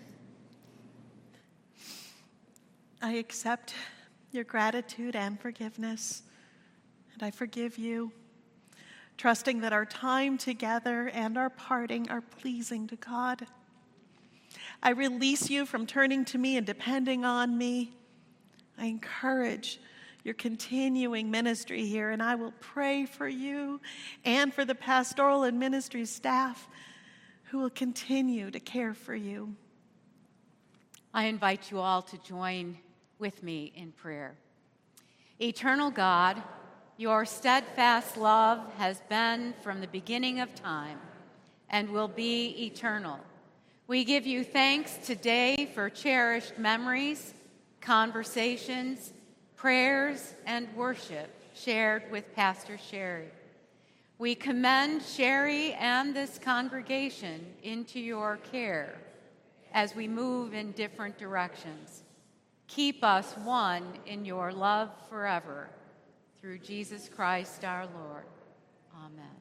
[3.01, 3.73] I accept
[4.31, 6.23] your gratitude and forgiveness,
[7.13, 8.11] and I forgive you,
[9.17, 13.47] trusting that our time together and our parting are pleasing to God.
[14.83, 17.93] I release you from turning to me and depending on me.
[18.77, 19.79] I encourage
[20.27, 23.79] your continuing ministry here, and I will pray for you
[24.25, 26.67] and for the pastoral and ministry staff
[27.45, 29.55] who will continue to care for you.
[31.13, 32.77] I invite you all to join
[33.19, 34.35] with me in prayer.
[35.39, 36.43] Eternal God,
[36.97, 40.99] your steadfast love has been from the beginning of time
[41.69, 43.17] and will be eternal.
[43.87, 47.33] We give you thanks today for cherished memories,
[47.79, 49.13] conversations,
[49.57, 53.29] prayers, and worship shared with Pastor Sherry.
[54.19, 58.95] We commend Sherry and this congregation into your care
[59.73, 62.03] as we move in different directions.
[62.67, 65.69] Keep us one in your love forever.
[66.39, 68.25] Through Jesus Christ our Lord.
[68.95, 69.37] Amen.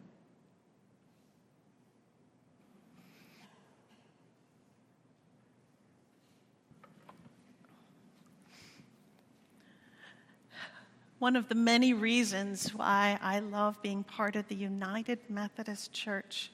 [11.18, 16.50] One of the many reasons why I love being part of the United Methodist Church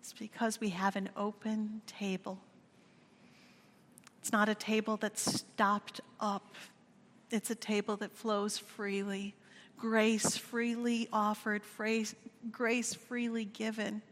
[0.00, 2.38] is because we have an open table.
[4.20, 6.54] It's not a table that's stopped up,
[7.32, 9.34] it's a table that flows freely,
[9.76, 11.62] grace freely offered,
[12.52, 14.02] grace freely given.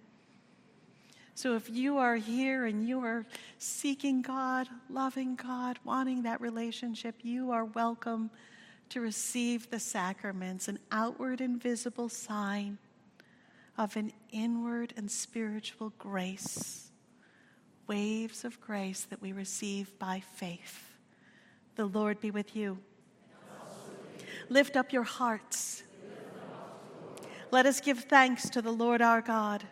[1.36, 3.24] So if you are here and you are
[3.58, 8.28] seeking God, loving God, wanting that relationship, you are welcome
[8.92, 12.76] to receive the sacraments, an outward and visible sign
[13.78, 16.90] of an inward and spiritual grace,
[17.86, 20.92] waves of grace that we receive by faith.
[21.76, 22.78] The Lord be with you.
[24.50, 25.82] Lift up your hearts.
[27.50, 29.64] Let us give thanks to the Lord our God.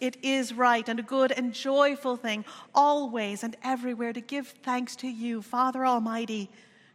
[0.00, 2.44] It is right and a good and joyful thing,
[2.74, 6.50] always and everywhere, to give thanks to you, Father Almighty,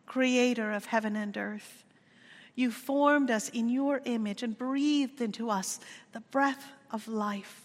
[0.07, 1.83] creator of heaven and earth.
[2.55, 5.79] You formed us in your image and breathed into us
[6.13, 7.61] the breath of life.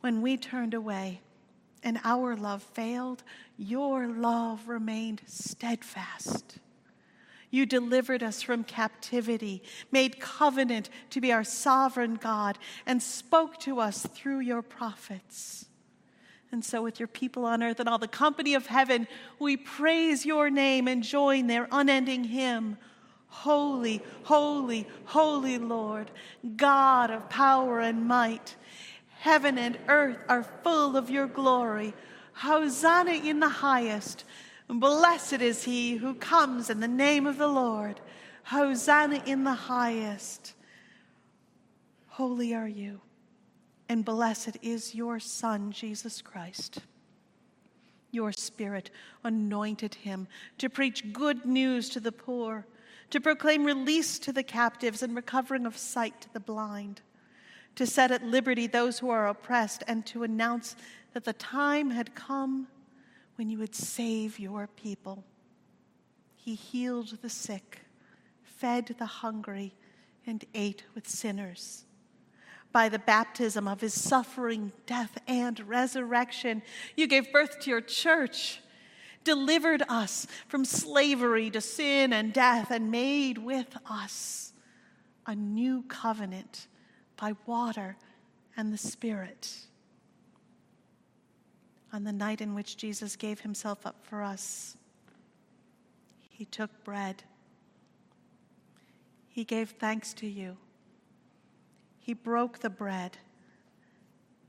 [0.00, 1.20] When we turned away
[1.82, 3.22] and our love failed,
[3.56, 6.58] your love remained steadfast.
[7.52, 13.78] You delivered us from captivity, made covenant to be our sovereign God, and spoke to
[13.78, 15.66] us through your prophets.
[16.50, 19.06] And so, with your people on earth and all the company of heaven,
[19.38, 22.78] we praise your name and join their unending hymn
[23.28, 26.10] Holy, holy, holy Lord,
[26.56, 28.56] God of power and might.
[29.18, 31.94] Heaven and earth are full of your glory.
[32.34, 34.24] Hosanna in the highest.
[34.72, 38.00] Blessed is he who comes in the name of the Lord.
[38.44, 40.54] Hosanna in the highest.
[42.08, 43.00] Holy are you,
[43.88, 46.78] and blessed is your Son, Jesus Christ.
[48.10, 48.90] Your Spirit
[49.24, 50.26] anointed him
[50.58, 52.66] to preach good news to the poor,
[53.10, 57.02] to proclaim release to the captives and recovering of sight to the blind,
[57.74, 60.76] to set at liberty those who are oppressed, and to announce
[61.12, 62.68] that the time had come
[63.42, 65.24] when you would save your people.
[66.36, 67.80] He healed the sick,
[68.44, 69.74] fed the hungry,
[70.24, 71.84] and ate with sinners.
[72.70, 76.62] By the baptism of his suffering, death, and resurrection,
[76.94, 78.60] you gave birth to your church,
[79.24, 84.52] delivered us from slavery to sin and death, and made with us
[85.26, 86.68] a new covenant
[87.16, 87.96] by water
[88.56, 89.66] and the Spirit
[91.92, 94.76] on the night in which Jesus gave himself up for us,
[96.30, 97.22] he took bread.
[99.28, 100.56] He gave thanks to you.
[102.00, 103.18] He broke the bread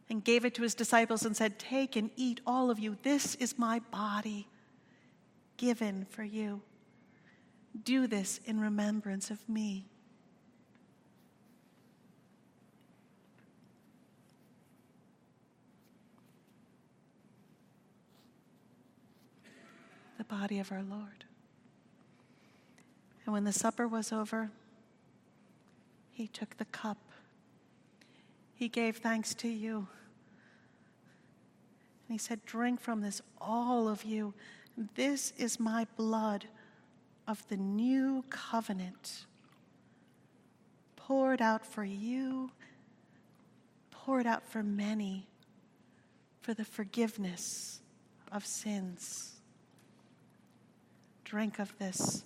[0.10, 2.98] and gave it to his disciples and said, Take and eat, all of you.
[3.04, 4.48] This is my body
[5.58, 6.62] given for you.
[7.84, 9.86] Do this in remembrance of me.
[20.23, 21.26] the body of our Lord.
[23.24, 24.50] And when the supper was over,
[26.12, 26.98] he took the cup.
[28.56, 29.88] He gave thanks to you.
[32.08, 34.34] And he said, Drink from this, all of you.
[34.96, 36.46] This is my blood
[37.28, 39.26] of the new covenant,
[40.96, 42.50] poured out for you,
[43.92, 45.28] poured out for many,
[46.42, 47.82] for the forgiveness
[48.32, 49.33] of sins
[51.34, 52.24] drink of this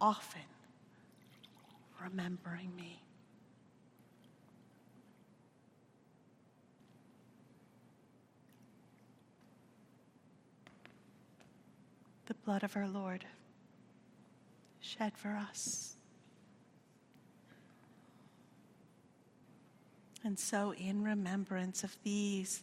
[0.00, 0.40] often,
[2.00, 3.02] remembering me.
[12.26, 13.24] The blood of our Lord
[14.78, 15.96] shed for us.
[20.22, 22.62] And so, in remembrance of these,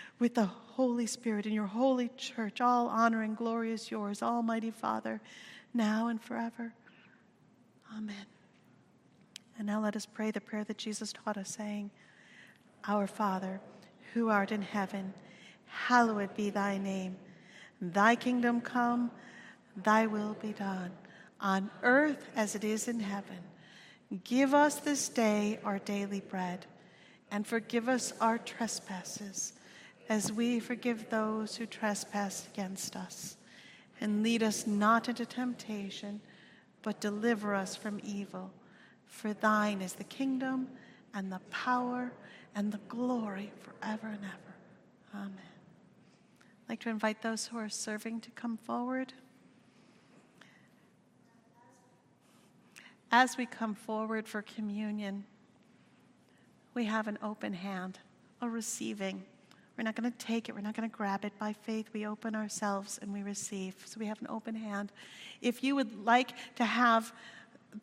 [0.21, 2.61] with the Holy Spirit in your holy church.
[2.61, 5.19] All honor and glory is yours, Almighty Father,
[5.73, 6.73] now and forever.
[7.97, 8.27] Amen.
[9.57, 11.89] And now let us pray the prayer that Jesus taught us, saying,
[12.87, 13.59] Our Father,
[14.13, 15.11] who art in heaven,
[15.65, 17.17] hallowed be thy name.
[17.81, 19.09] Thy kingdom come,
[19.75, 20.91] thy will be done,
[21.39, 23.39] on earth as it is in heaven.
[24.23, 26.67] Give us this day our daily bread,
[27.31, 29.53] and forgive us our trespasses,
[30.09, 33.37] as we forgive those who trespass against us.
[33.99, 36.21] And lead us not into temptation,
[36.81, 38.51] but deliver us from evil.
[39.05, 40.67] For thine is the kingdom,
[41.13, 42.11] and the power,
[42.55, 44.55] and the glory forever and ever.
[45.13, 45.33] Amen.
[46.41, 49.13] I'd like to invite those who are serving to come forward.
[53.11, 55.25] As we come forward for communion,
[56.73, 57.99] we have an open hand,
[58.41, 59.23] a receiving.
[59.77, 61.33] We're not going to take it, we're not going to grab it.
[61.39, 63.75] By faith, we open ourselves and we receive.
[63.85, 64.91] So we have an open hand.
[65.41, 67.13] If you would like to have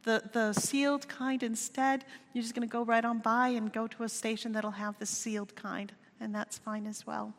[0.04, 3.86] the, the sealed kind instead, you're just going to go right on by and go
[3.86, 7.32] to a station that'll have the sealed kind, and that's fine as well.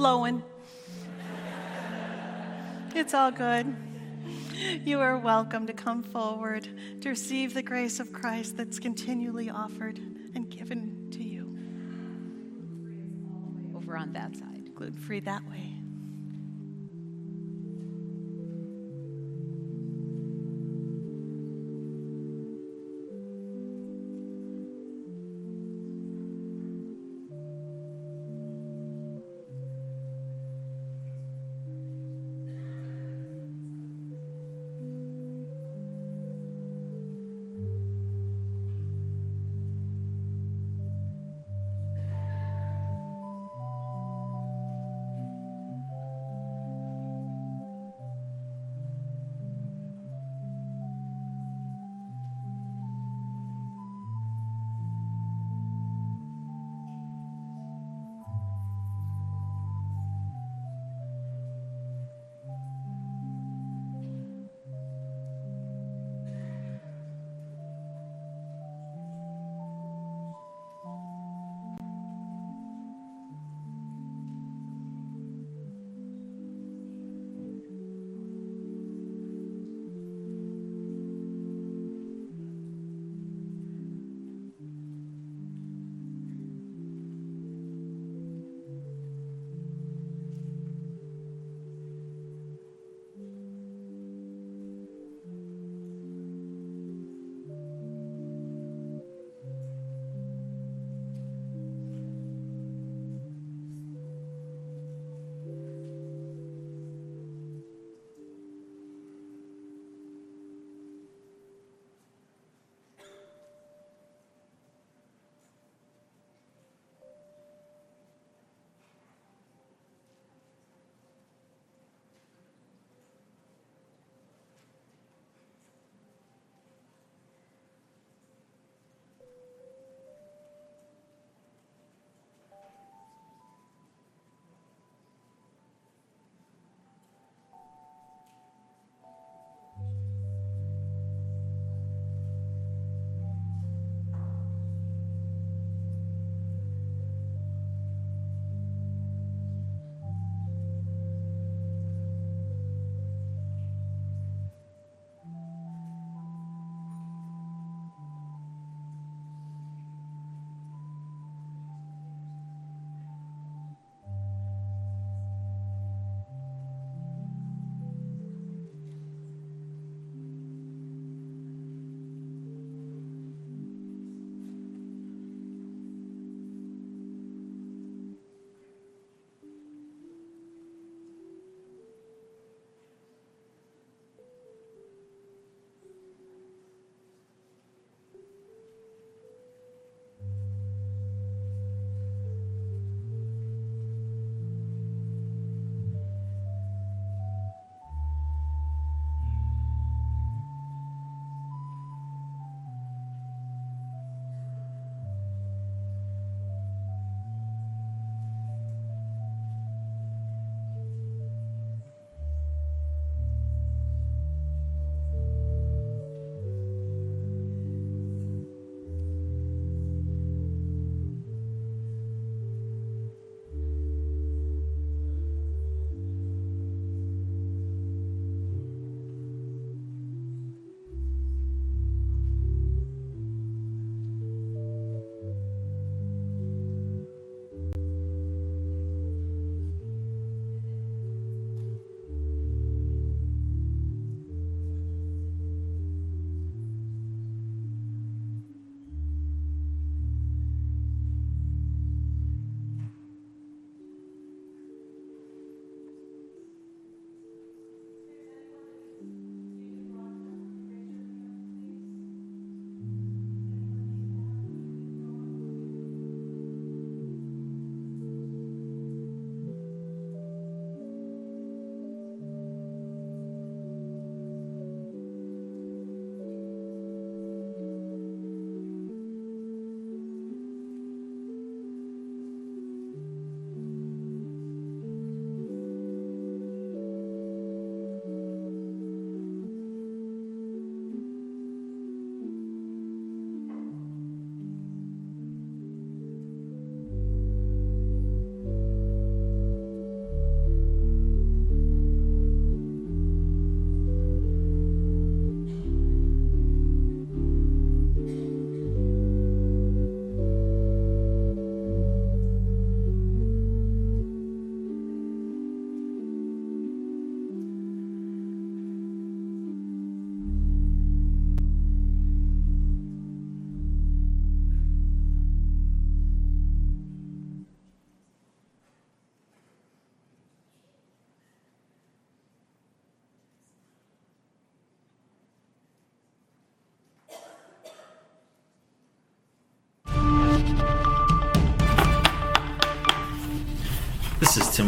[0.00, 0.42] Flowing.
[2.94, 3.76] It's all good.
[4.82, 6.66] You are welcome to come forward
[7.02, 9.98] to receive the grace of Christ that's continually offered
[10.34, 11.54] and given to you.
[13.76, 14.74] Over on that side.
[14.74, 15.69] Gluten free that way.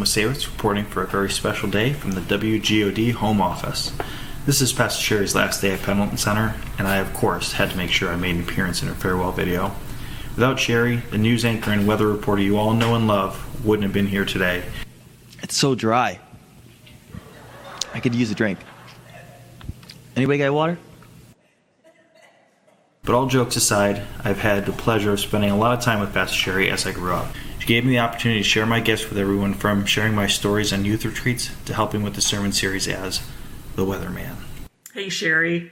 [0.03, 3.93] Wasewitz reporting for a very special day from the WGOD home office.
[4.47, 7.77] This is Pastor Sherry's last day at Pendleton Center, and I, of course, had to
[7.77, 9.71] make sure I made an appearance in her farewell video.
[10.35, 13.93] Without Sherry, the news anchor and weather reporter you all know and love wouldn't have
[13.93, 14.65] been here today.
[15.41, 16.19] It's so dry.
[17.95, 18.59] I could use a drink.
[20.17, 20.79] Anybody got water?
[23.05, 26.13] But all jokes aside, I've had the pleasure of spending a lot of time with
[26.13, 27.33] Pastor Sherry as I grew up.
[27.63, 30.73] She gave me the opportunity to share my gifts with everyone from sharing my stories
[30.73, 33.25] on youth retreats to helping with the sermon series as
[33.77, 34.35] the Weatherman.
[34.93, 35.71] Hey, Sherry.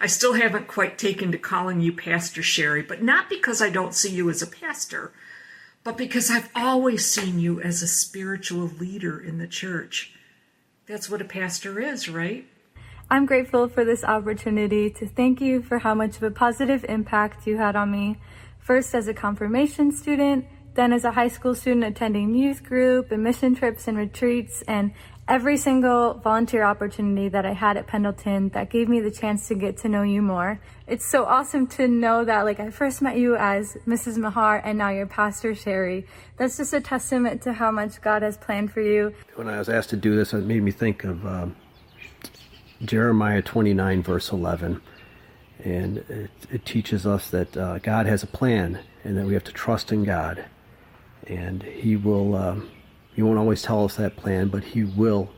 [0.00, 3.92] I still haven't quite taken to calling you Pastor Sherry, but not because I don't
[3.92, 5.12] see you as a pastor,
[5.84, 10.14] but because I've always seen you as a spiritual leader in the church.
[10.86, 12.46] That's what a pastor is, right?
[13.10, 17.46] I'm grateful for this opportunity to thank you for how much of a positive impact
[17.46, 18.16] you had on me,
[18.58, 20.46] first as a confirmation student,
[20.78, 24.92] then as a high school student attending youth group and mission trips and retreats, and
[25.26, 29.56] every single volunteer opportunity that I had at Pendleton that gave me the chance to
[29.56, 30.60] get to know you more.
[30.86, 34.18] It's so awesome to know that like I first met you as Mrs.
[34.18, 36.06] Mahar and now you're Pastor Sherry.
[36.36, 39.12] That's just a testament to how much God has planned for you.
[39.34, 41.56] When I was asked to do this, it made me think of um,
[42.84, 44.80] Jeremiah 29, verse 11.
[45.64, 49.44] And it, it teaches us that uh, God has a plan and that we have
[49.44, 50.44] to trust in God.
[51.28, 52.70] And He will, um,
[53.14, 55.30] He won't always tell us that plan, but He will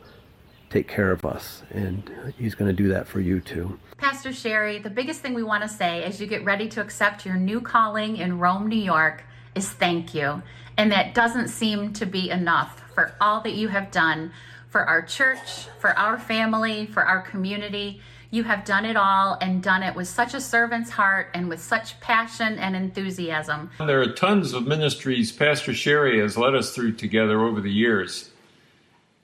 [0.71, 1.63] take care of us.
[1.71, 3.79] And He's going to do that for you too.
[3.99, 7.27] Pastor Sherry, the biggest thing we want to say as you get ready to accept
[7.27, 10.43] your new calling in Rome, New York, is thank you.
[10.77, 14.33] And that doesn't seem to be enough for all that you have done
[14.71, 18.01] for our church, for our family, for our community.
[18.33, 21.61] You have done it all and done it with such a servant's heart and with
[21.61, 23.71] such passion and enthusiasm.
[23.79, 28.31] There are tons of ministries Pastor Sherry has led us through together over the years.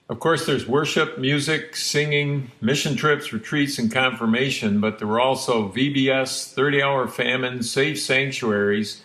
[0.09, 5.69] Of course, there's worship, music, singing, mission trips, retreats, and confirmation, but there were also
[5.69, 9.03] VBS, 30 hour famine, safe sanctuaries,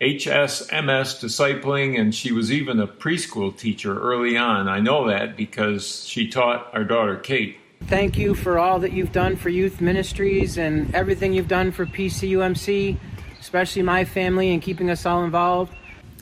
[0.00, 4.68] HSMS discipling, and she was even a preschool teacher early on.
[4.68, 7.57] I know that because she taught our daughter Kate.
[7.86, 11.86] Thank you for all that you've done for youth ministries and everything you've done for
[11.86, 12.98] PCUMC,
[13.40, 15.74] especially my family and keeping us all involved.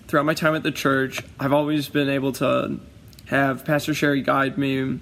[0.07, 2.78] Throughout my time at the church, I've always been able to
[3.27, 5.01] have Pastor Sherry guide me,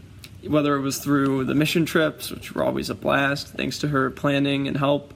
[0.48, 4.08] whether it was through the mission trips, which were always a blast, thanks to her
[4.10, 5.12] planning and help,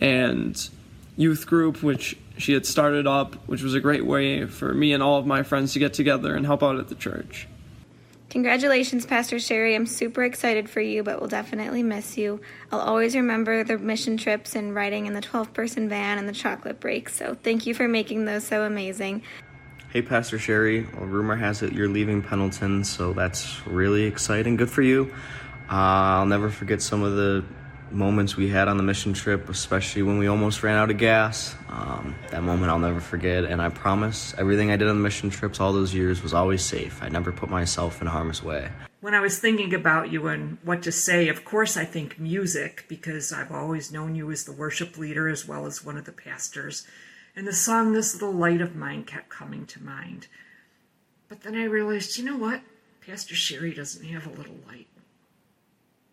[0.00, 0.70] and
[1.16, 5.02] youth group, which she had started up, which was a great way for me and
[5.02, 7.46] all of my friends to get together and help out at the church.
[8.30, 9.74] Congratulations, Pastor Sherry.
[9.74, 12.40] I'm super excited for you, but will definitely miss you.
[12.70, 16.32] I'll always remember the mission trips and riding in the 12 person van and the
[16.32, 19.22] chocolate breaks, so thank you for making those so amazing.
[19.92, 20.86] Hey, Pastor Sherry.
[20.94, 24.54] Well, rumor has it you're leaving Pendleton, so that's really exciting.
[24.54, 25.12] Good for you.
[25.68, 27.44] Uh, I'll never forget some of the
[27.90, 31.56] moments we had on the mission trip, especially when we almost ran out of gas.
[31.70, 35.30] Um, that moment I'll never forget, and I promise everything I did on the mission
[35.30, 37.00] trips all those years was always safe.
[37.00, 38.70] I never put myself in harm's way.
[39.00, 42.86] When I was thinking about you and what to say, of course I think music,
[42.88, 46.12] because I've always known you as the worship leader as well as one of the
[46.12, 46.86] pastors.
[47.36, 50.26] And the song This Little Light of Mine kept coming to mind.
[51.28, 52.62] But then I realized, you know what?
[53.06, 54.88] Pastor Sherry doesn't have a little light.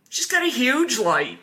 [0.08, 1.40] She's got a huge light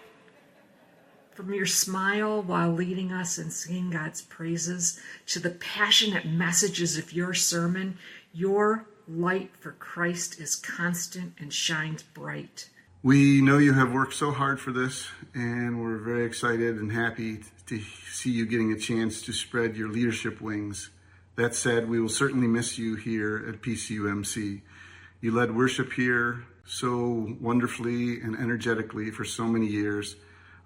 [1.35, 7.13] from your smile while leading us and singing God's praises to the passionate messages of
[7.13, 7.99] your sermon,
[8.33, 12.71] your light for Christ is constant and shines bright.
[13.03, 17.41] We know you have worked so hard for this, and we're very excited and happy
[17.67, 17.81] to
[18.11, 20.91] see you getting a chance to spread your leadership wings.
[21.37, 24.63] That said, we will certainly miss you here at PCUMC.
[25.21, 30.17] You led worship here so wonderfully and energetically for so many years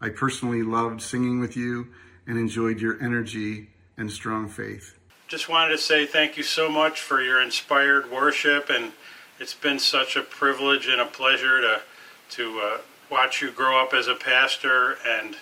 [0.00, 1.88] I personally loved singing with you
[2.26, 4.94] and enjoyed your energy and strong faith.
[5.26, 8.92] Just wanted to say thank you so much for your inspired worship, and
[9.38, 11.80] it's been such a privilege and a pleasure to
[12.30, 12.78] to uh,
[13.10, 15.36] watch you grow up as a pastor and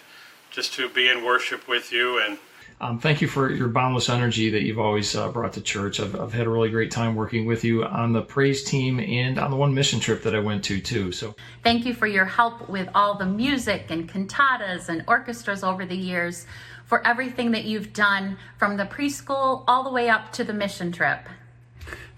[0.51, 2.39] just to be in worship with you and
[2.81, 5.98] um, thank you for your boundless energy that you've always uh, brought to church.
[5.98, 9.39] I've, I've, had a really great time working with you on the praise team and
[9.39, 11.11] on the one mission trip that I went to too.
[11.11, 15.86] So thank you for your help with all the music and cantatas and orchestras over
[15.86, 16.47] the years,
[16.85, 20.93] for everything that you've done from the preschool all the way up to the mission
[20.93, 21.20] trip.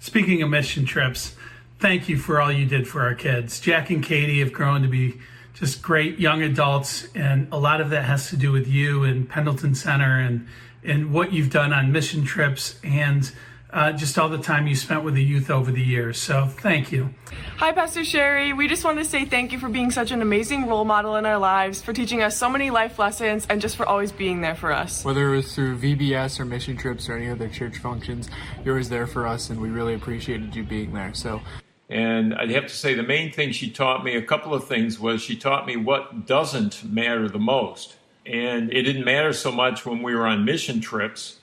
[0.01, 1.36] Speaking of mission trips,
[1.78, 3.60] thank you for all you did for our kids.
[3.60, 5.20] Jack and Katie have grown to be
[5.59, 9.28] just great young adults, and a lot of that has to do with you and
[9.28, 10.47] Pendleton Center and
[10.85, 13.32] and what you've done on mission trips and
[13.70, 16.18] uh, just all the time you spent with the youth over the years.
[16.18, 17.12] So thank you.
[17.56, 18.52] Hi, Pastor Sherry.
[18.52, 21.26] We just want to say thank you for being such an amazing role model in
[21.26, 24.55] our lives, for teaching us so many life lessons, and just for always being there
[24.55, 25.05] for us.
[25.05, 28.30] Whether it was through VBS or mission trips or any other church functions,
[28.64, 31.12] you were there for us, and we really appreciated you being there.
[31.12, 31.43] So.
[31.89, 34.98] And I'd have to say the main thing she taught me, a couple of things,
[34.98, 37.97] was she taught me what doesn't matter the most.
[38.27, 41.39] And it didn't matter so much when we were on mission trips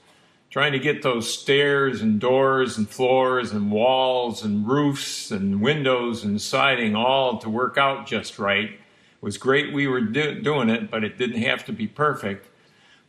[0.55, 6.23] trying to get those stairs and doors and floors and walls and roofs and windows
[6.23, 8.69] and siding all to work out just right.
[8.69, 8.79] It
[9.19, 12.47] was great we were do- doing it, but it didn't have to be perfect.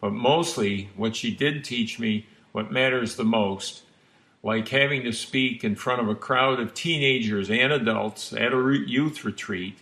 [0.00, 3.82] But mostly, what she did teach me, what matters the most,
[4.46, 8.84] like having to speak in front of a crowd of teenagers and adults at a
[8.86, 9.76] youth retreat,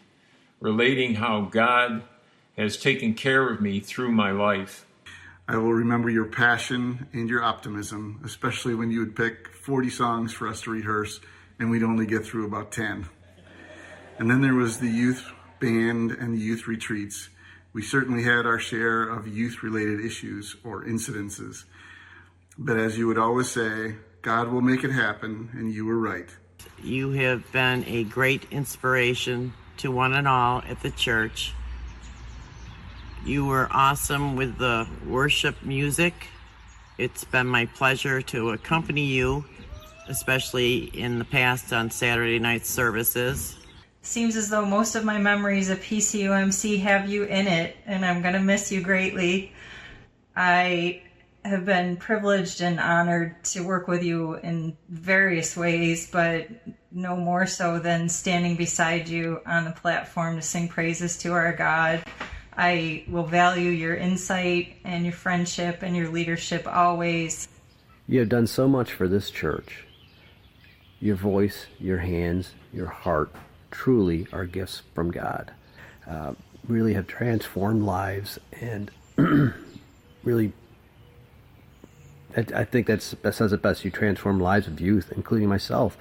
[0.59, 2.03] relating how God
[2.57, 4.87] has taken care of me through my life.
[5.47, 10.33] I will remember your passion and your optimism, especially when you would pick 40 songs
[10.33, 11.21] for us to rehearse
[11.59, 13.07] and we'd only get through about 10.
[14.19, 15.31] And then there was the youth
[15.61, 17.29] band and the youth retreats.
[17.75, 21.65] We certainly had our share of youth related issues or incidences.
[22.57, 26.29] But as you would always say, God will make it happen, and you were right.
[26.83, 31.55] You have been a great inspiration to one and all at the church
[33.25, 36.13] you were awesome with the worship music.
[36.99, 39.47] It's been my pleasure to accompany you,
[40.09, 43.57] especially in the past on Saturday night services.
[44.03, 48.21] Seems as though most of my memories of PCUMC have you in it, and I'm
[48.21, 49.53] going to miss you greatly.
[50.37, 51.03] I
[51.45, 56.49] have been privileged and honored to work with you in various ways, but
[56.91, 61.53] no more so than standing beside you on the platform to sing praises to our
[61.53, 62.03] God.
[62.57, 67.49] I will value your insight and your friendship and your leadership always.
[68.07, 69.85] You have done so much for this church.
[71.01, 73.35] Your voice, your hands, your heart
[73.71, 75.53] truly are gifts from God.
[76.09, 76.35] Uh,
[76.69, 78.91] really have transformed lives and
[80.25, 80.53] really,
[82.37, 83.85] I, I think that's, that says it best.
[83.85, 85.97] You transform lives of youth, including myself.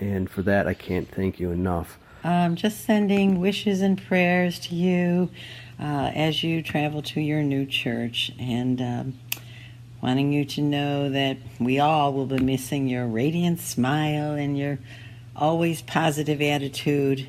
[0.00, 1.98] And for that, I can't thank you enough.
[2.24, 5.30] I'm just sending wishes and prayers to you
[5.80, 9.18] uh, as you travel to your new church and um,
[10.02, 14.78] wanting you to know that we all will be missing your radiant smile and your
[15.36, 17.28] always positive attitude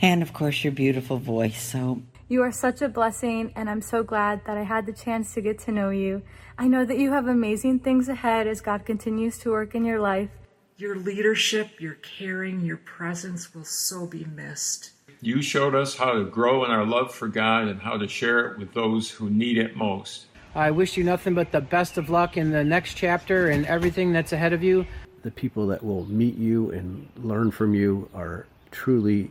[0.00, 1.62] and, of course, your beautiful voice.
[1.62, 5.34] So, you are such a blessing, and I'm so glad that I had the chance
[5.34, 6.22] to get to know you.
[6.56, 10.00] I know that you have amazing things ahead as God continues to work in your
[10.00, 10.30] life.
[10.76, 14.90] Your leadership, your caring, your presence will so be missed.
[15.20, 18.50] You showed us how to grow in our love for God and how to share
[18.50, 20.26] it with those who need it most.
[20.54, 24.12] I wish you nothing but the best of luck in the next chapter and everything
[24.12, 24.86] that's ahead of you.
[25.22, 29.30] The people that will meet you and learn from you are truly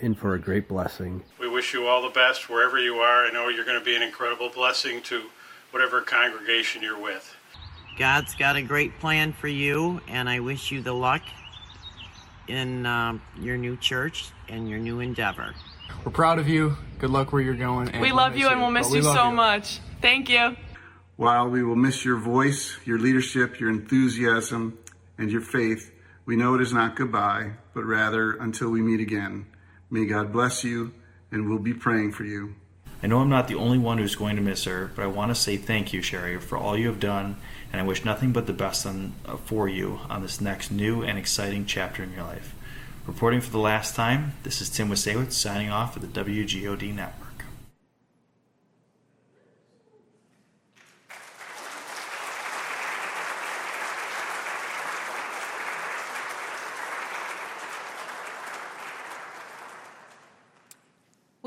[0.00, 1.22] in for a great blessing.
[1.38, 3.26] We wish you all the best wherever you are.
[3.26, 5.22] I know you're going to be an incredible blessing to
[5.70, 7.36] whatever congregation you're with.
[7.98, 11.22] God's got a great plan for you, and I wish you the luck
[12.48, 15.54] in um, your new church and your new endeavor.
[16.04, 16.76] We're proud of you.
[16.98, 17.98] Good luck where you're going.
[18.00, 19.34] we love you and we'll miss you so you.
[19.34, 19.80] much.
[20.00, 20.56] Thank you.
[21.16, 24.78] While we will miss your voice, your leadership, your enthusiasm,
[25.18, 25.92] and your faith,
[26.24, 29.46] we know it is not goodbye, but rather until we meet again.
[29.90, 30.92] May God bless you,
[31.32, 32.54] and we'll be praying for you.
[33.02, 35.30] I know I'm not the only one who's going to miss her, but I want
[35.30, 37.36] to say thank you, Sherry, for all you have done,
[37.72, 41.02] and I wish nothing but the best on, uh, for you on this next new
[41.02, 42.54] and exciting chapter in your life.
[43.06, 47.29] Reporting for the last time, this is Tim Wasewitz signing off for the WGOD Network.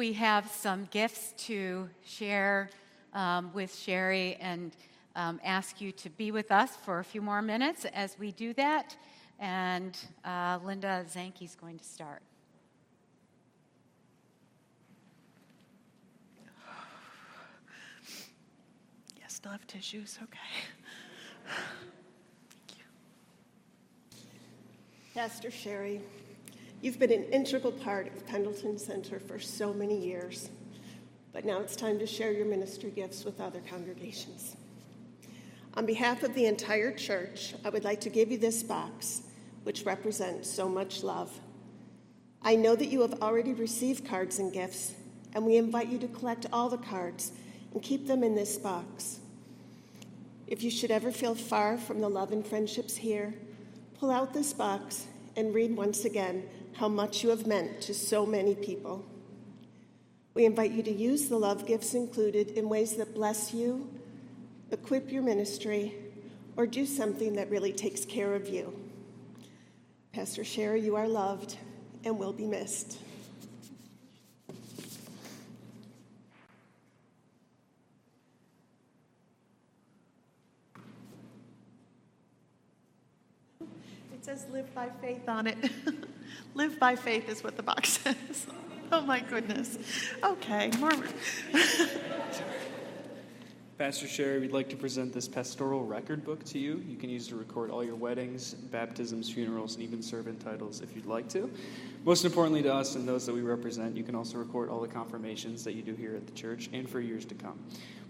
[0.03, 2.69] We have some gifts to share
[3.13, 4.75] um, with Sherry and
[5.15, 8.53] um, ask you to be with us for a few more minutes as we do
[8.55, 8.97] that
[9.39, 12.21] and uh, Linda Zanke is going to start.
[19.21, 20.19] Yes, still have tissues.
[20.21, 20.37] Okay.
[22.49, 22.83] Thank you.
[25.15, 26.01] Pastor Sherry,
[26.83, 30.49] you've been an integral part of Pendleton Center for so many years,
[31.31, 34.57] but now it's time to share your ministry gifts with other congregations.
[35.75, 39.21] On behalf of the entire church, I would like to give you this box,
[39.63, 41.31] which represents so much love.
[42.41, 44.91] I know that you have already received cards and gifts,
[45.33, 47.31] and we invite you to collect all the cards
[47.73, 49.21] and keep them in this box.
[50.47, 53.33] If you should ever feel far from the love and friendships here,
[53.97, 55.07] pull out this box
[55.37, 56.43] and read once again
[56.75, 59.05] how much you have meant to so many people.
[60.33, 63.87] We invite you to use the love gifts included in ways that bless you,
[64.71, 65.93] equip your ministry,
[66.57, 68.73] or do something that really takes care of you.
[70.11, 71.57] Pastor Sherry, you are loved
[72.03, 72.97] and will be missed.
[83.59, 83.67] It
[84.21, 85.57] says live by faith on it.
[86.55, 88.47] live by faith is what the box says.
[88.91, 89.77] Oh my goodness.
[90.23, 90.91] Okay, more.
[93.79, 96.83] Pastor Sherry, we'd like to present this pastoral record book to you.
[96.87, 100.95] You can use to record all your weddings, baptisms, funerals, and even servant titles if
[100.95, 101.51] you'd like to.
[102.05, 104.87] Most importantly to us and those that we represent, you can also record all the
[104.87, 107.59] confirmations that you do here at the church and for years to come.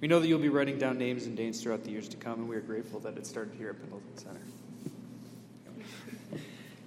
[0.02, 2.41] We know that you'll be writing down names and dates throughout the years to come,
[2.41, 4.41] and we are grateful that it started here at Pendleton Center.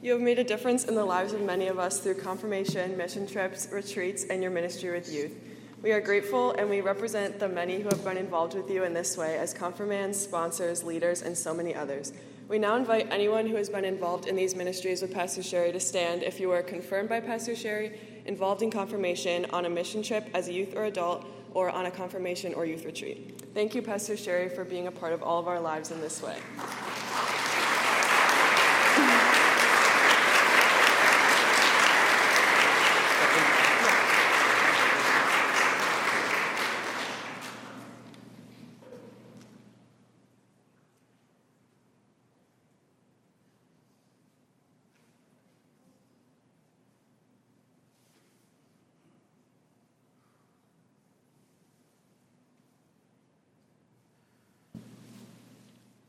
[0.02, 3.26] You have made a difference in the lives of many of us through confirmation, mission
[3.26, 5.32] trips, retreats, and your ministry with youth.
[5.82, 8.92] We are grateful and we represent the many who have been involved with you in
[8.92, 12.12] this way as confirmands, sponsors, leaders, and so many others.
[12.46, 15.80] We now invite anyone who has been involved in these ministries with Pastor Sherry to
[15.80, 20.28] stand if you were confirmed by Pastor Sherry, involved in confirmation, on a mission trip
[20.34, 21.24] as a youth or adult,
[21.54, 23.42] or on a confirmation or youth retreat.
[23.54, 26.22] Thank you, Pastor Sherry, for being a part of all of our lives in this
[26.22, 26.36] way.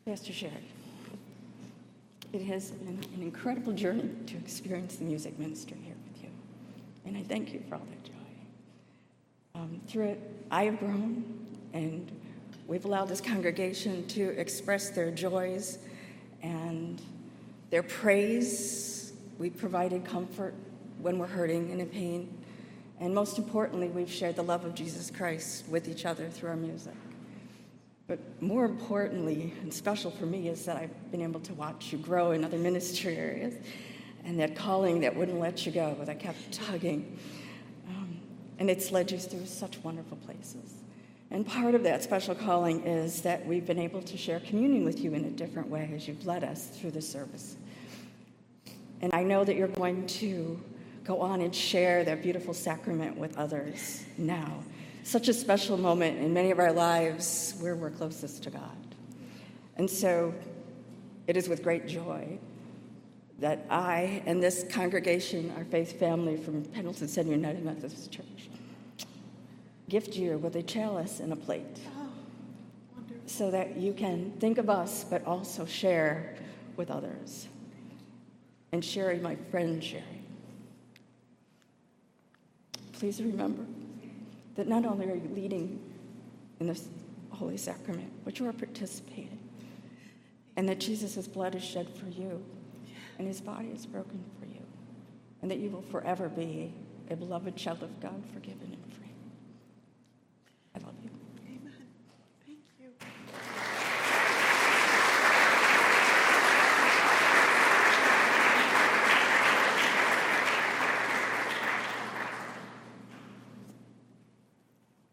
[0.07, 0.53] Pastor Sherry,
[2.31, 6.29] it has been an incredible journey to experience the music ministry here with you.
[7.05, 8.13] And I thank you for all that joy.
[9.55, 11.25] Um, through it, I have grown,
[11.73, 12.09] and
[12.67, 15.79] we've allowed this congregation to express their joys
[16.41, 17.01] and
[17.69, 19.11] their praise.
[19.37, 20.53] We've provided comfort
[21.01, 22.29] when we're hurting and in pain.
[23.01, 26.55] And most importantly, we've shared the love of Jesus Christ with each other through our
[26.55, 26.95] music.
[28.07, 31.97] But more importantly, and special for me, is that I've been able to watch you
[31.97, 33.53] grow in other ministry areas
[34.23, 37.17] and that calling that wouldn't let you go, that kept tugging.
[37.89, 38.19] Um,
[38.59, 40.73] and it's led you through such wonderful places.
[41.31, 44.99] And part of that special calling is that we've been able to share communion with
[45.01, 47.57] you in a different way as you've led us through the service.
[49.01, 50.59] And I know that you're going to
[51.03, 54.63] go on and share that beautiful sacrament with others now
[55.07, 58.77] such a special moment in many of our lives where we're closest to God.
[59.77, 60.33] And so
[61.27, 62.37] it is with great joy
[63.39, 68.49] that I and this congregation, our faith family from Pendleton Center United Methodist Church,
[69.87, 74.69] gift you with a chalice and a plate oh, so that you can think of
[74.69, 76.35] us but also share
[76.75, 77.47] with others.
[78.73, 80.03] And Sherry, my friend Sherry,
[82.91, 83.63] please remember
[84.57, 85.79] that not only are you leading
[86.59, 86.89] in this
[87.29, 89.39] Holy Sacrament, but you are participating.
[90.57, 92.43] And that Jesus' blood is shed for you,
[93.19, 94.65] and his body is broken for you,
[95.41, 96.73] and that you will forever be
[97.09, 99.11] a beloved child of God, forgiven and free.
[100.75, 101.11] I love you.
[101.45, 101.73] Amen.
[102.45, 102.89] Thank you.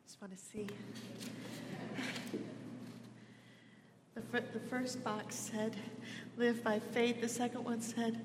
[0.06, 0.66] Just want to see.
[4.14, 5.74] The, the first box said,
[6.36, 7.20] live by faith.
[7.20, 8.20] The second one said,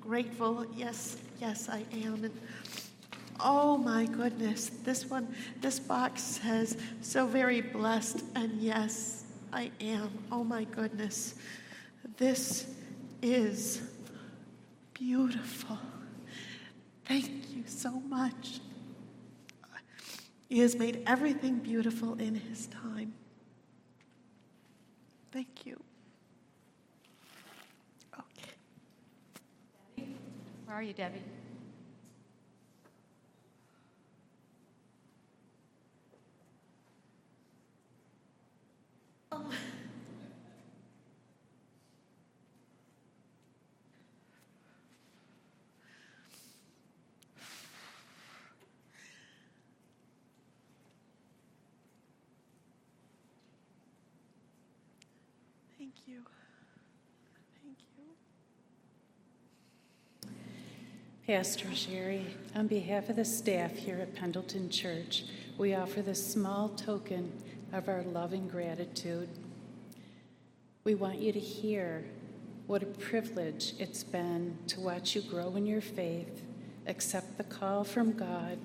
[0.00, 0.66] grateful.
[0.76, 2.24] Yes, yes, I am.
[2.24, 2.40] And
[3.38, 8.22] oh my goodness, this one, this box says, so very blessed.
[8.34, 10.10] And yes, I am.
[10.30, 11.36] Oh my goodness.
[12.18, 12.66] This
[13.22, 13.80] is
[14.92, 15.78] beautiful.
[17.06, 18.60] Thank you so much.
[20.50, 23.14] He has made everything beautiful in His time.
[25.32, 25.80] Thank you.
[28.18, 28.54] Okay.
[30.66, 31.22] Where are you, Debbie?
[39.30, 39.44] Oh.
[55.78, 56.22] Thank you.
[57.62, 57.78] Thank
[60.24, 60.30] you.
[61.26, 65.24] Pastor Sherry, on behalf of the staff here at Pendleton Church,
[65.56, 67.32] we offer this small token
[67.72, 69.28] of our love and gratitude.
[70.82, 72.04] We want you to hear
[72.66, 76.42] what a privilege it's been to watch you grow in your faith,
[76.86, 78.58] accept the call from God,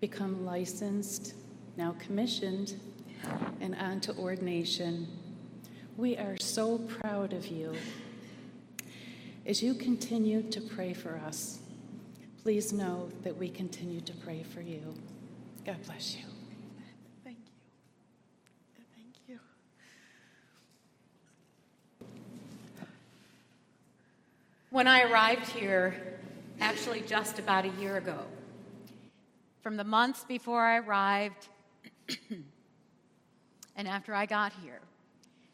[0.00, 1.34] become licensed,
[1.76, 2.80] now commissioned,
[3.60, 5.06] and on to ordination.
[5.98, 7.74] We are so proud of you.
[9.44, 11.58] As you continue to pray for us,
[12.44, 14.94] please know that we continue to pray for you.
[15.66, 16.22] God bless you.
[17.24, 17.38] Thank
[18.76, 18.84] you.
[18.94, 19.40] Thank you.
[24.70, 26.20] When I arrived here,
[26.60, 28.20] actually just about a year ago,
[29.62, 31.48] from the months before I arrived
[33.74, 34.78] and after I got here,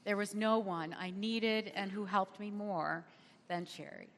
[0.05, 3.05] there was no one I needed and who helped me more
[3.49, 4.09] than Sherry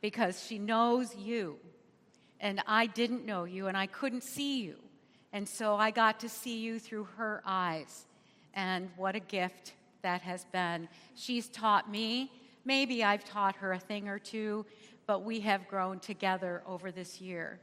[0.00, 1.56] because she knows you.
[2.40, 4.76] And I didn't know you and I couldn't see you.
[5.32, 8.06] And so I got to see you through her eyes.
[8.54, 9.72] And what a gift
[10.02, 10.88] that has been.
[11.16, 12.30] She's taught me,
[12.64, 14.66] maybe I've taught her a thing or two,
[15.06, 17.58] but we have grown together over this year.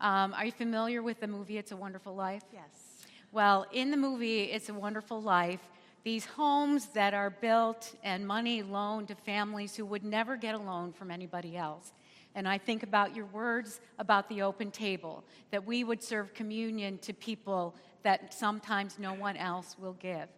[0.00, 2.44] Um, are you familiar with the movie It's a Wonderful Life?
[2.52, 3.06] Yes.
[3.32, 5.66] Well, in the movie It's a Wonderful Life,
[6.04, 10.58] these homes that are built and money loaned to families who would never get a
[10.58, 11.92] loan from anybody else.
[12.34, 16.98] And I think about your words about the open table, that we would serve communion
[16.98, 20.28] to people that sometimes no one else will give.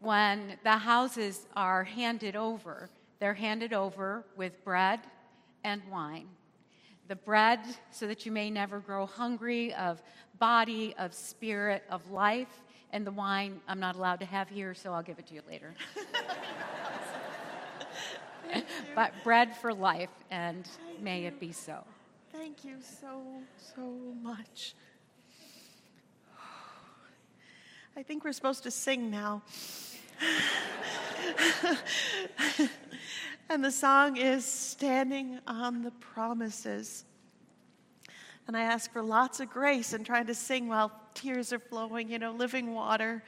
[0.00, 2.88] When the houses are handed over,
[3.18, 5.00] they're handed over with bread
[5.64, 6.28] and wine.
[7.08, 7.60] The bread,
[7.90, 10.02] so that you may never grow hungry of
[10.38, 12.62] body, of spirit, of life,
[12.92, 15.42] and the wine I'm not allowed to have here, so I'll give it to you
[15.48, 15.74] later.
[18.94, 20.68] but bread for life, and
[21.00, 21.84] may it be so.
[22.32, 23.22] Thank you so,
[23.74, 23.82] so
[24.22, 24.74] much.
[27.96, 29.42] I think we're supposed to sing now.
[33.50, 37.04] and the song is Standing on the Promises.
[38.46, 42.08] And I ask for lots of grace in trying to sing while tears are flowing.
[42.08, 43.22] You know, living water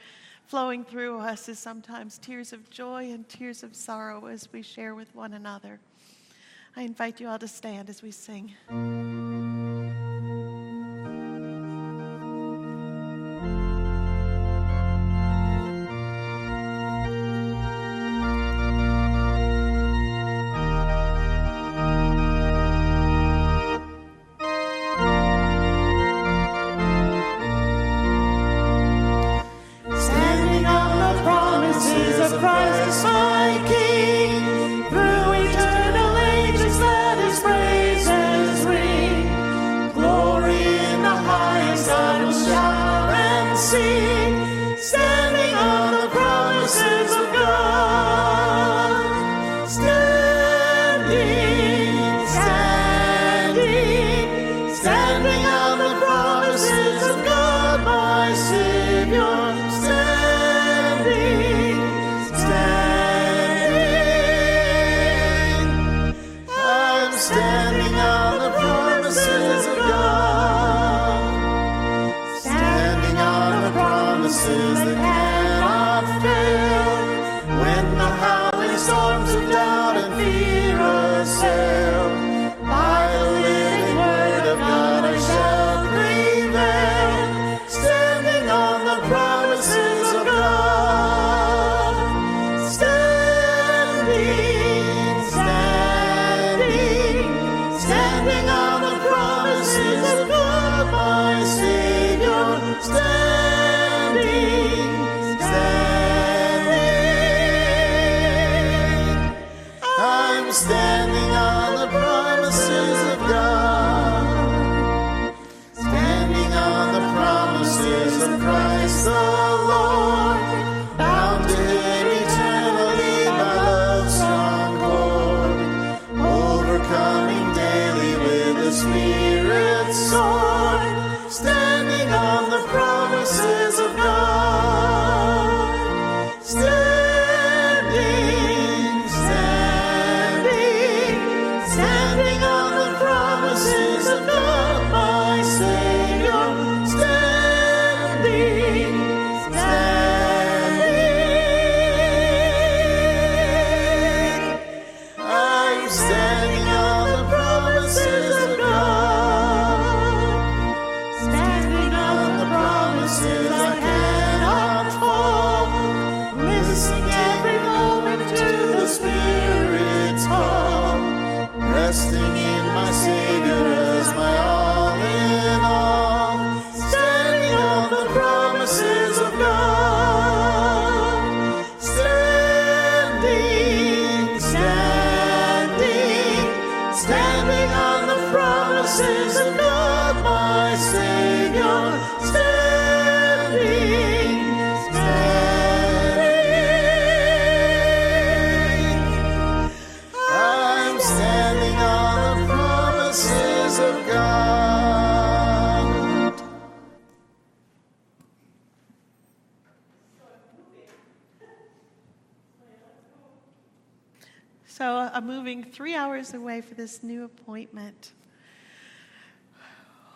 [0.46, 4.94] flowing through us is sometimes tears of joy and tears of sorrow as we share
[4.94, 5.80] with one another.
[6.76, 8.54] I invite you all to stand as we sing.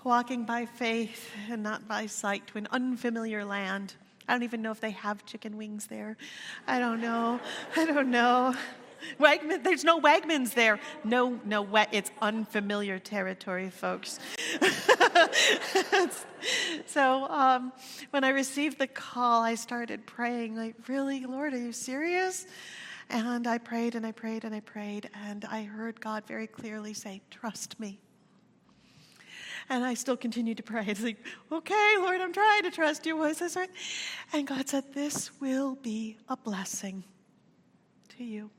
[0.05, 3.95] Walking by faith and not by sight to an unfamiliar land.
[4.29, 6.19] I don't even know if they have chicken wings there.
[6.67, 7.41] I don't know.
[7.75, 8.55] I don't know.
[9.19, 10.79] Wegman, there's no Wegmans there.
[11.05, 14.19] No, no, it's unfamiliar territory, folks.
[16.87, 17.73] so um,
[18.11, 22.47] when I received the call, I started praying, like, really, Lord, are you serious?
[23.09, 26.93] And I prayed and I prayed and I prayed, and I heard God very clearly
[26.93, 28.01] say, Trust me.
[29.69, 30.85] And I still continued to pray.
[30.87, 31.19] It's like,
[31.51, 33.17] okay, Lord, I'm trying to trust you.
[33.17, 33.71] Was this right?
[34.33, 37.05] And God said, This will be a blessing
[38.17, 38.51] to you.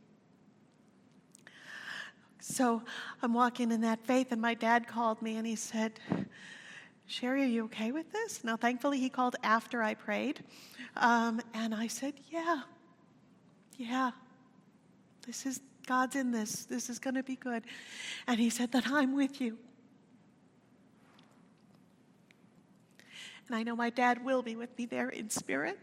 [2.40, 2.84] So
[3.22, 6.00] I'm walking in that faith, and my dad called me and he said,
[7.08, 8.44] Sherry, are you okay with this?
[8.44, 10.44] Now, thankfully, he called after I prayed.
[10.98, 12.62] Um, and I said, Yeah,
[13.78, 14.12] yeah,
[15.26, 16.66] this is God's in this.
[16.66, 17.64] This is going to be good.
[18.28, 19.58] And he said that I'm with you.
[23.48, 25.78] And I know my dad will be with me there in spirit.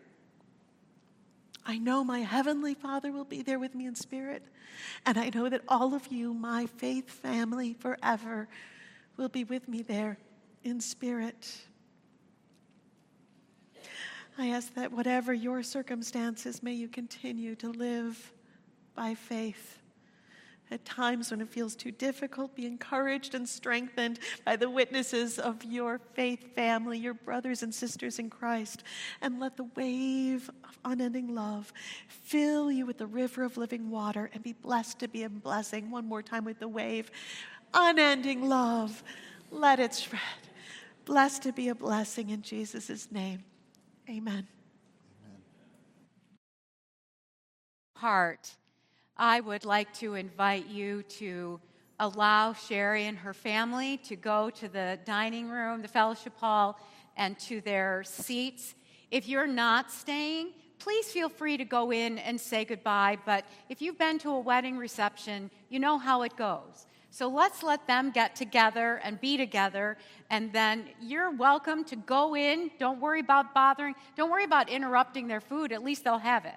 [1.65, 4.43] I know my heavenly Father will be there with me in spirit.
[5.07, 8.49] And I know that all of you, my faith family forever,
[9.17, 10.19] will be with me there
[10.65, 11.61] in spirit.
[14.39, 18.33] I ask that whatever your circumstances, may you continue to live
[18.95, 19.82] by faith.
[20.73, 25.63] At times when it feels too difficult, be encouraged and strengthened by the witnesses of
[25.63, 28.83] your faith family, your brothers and sisters in Christ.
[29.21, 31.73] And let the wave of unending love
[32.09, 35.91] fill you with the river of living water and be blessed to be a blessing.
[35.91, 37.11] One more time with the wave.
[37.75, 39.05] Unending love,
[39.51, 40.21] let it spread.
[41.05, 43.45] Blessed to be a blessing in Jesus' name.
[44.09, 44.49] Amen.
[48.03, 48.57] heart,
[49.17, 51.61] I would like to invite you to
[52.01, 56.81] allow Sherry and her family to go to the dining room, the fellowship hall,
[57.17, 58.75] and to their seats.
[59.11, 63.19] If you're not staying, please feel free to go in and say goodbye.
[63.25, 66.87] But if you've been to a wedding reception, you know how it goes.
[67.11, 69.99] So let's let them get together and be together,
[70.31, 72.71] and then you're welcome to go in.
[72.79, 76.55] Don't worry about bothering, don't worry about interrupting their food, at least they'll have it.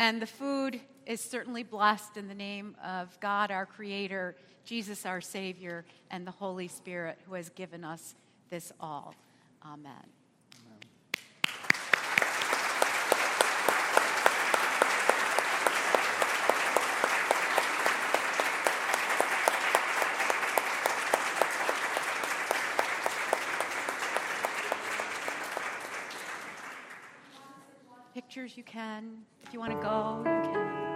[0.00, 5.20] And the food is certainly blessed in the name of God, our Creator, Jesus, our
[5.20, 8.14] Savior, and the Holy Spirit, who has given us
[8.48, 9.14] this all.
[9.62, 9.92] Amen.
[28.14, 29.26] Pictures you can.
[29.50, 30.89] If you want to go, you can.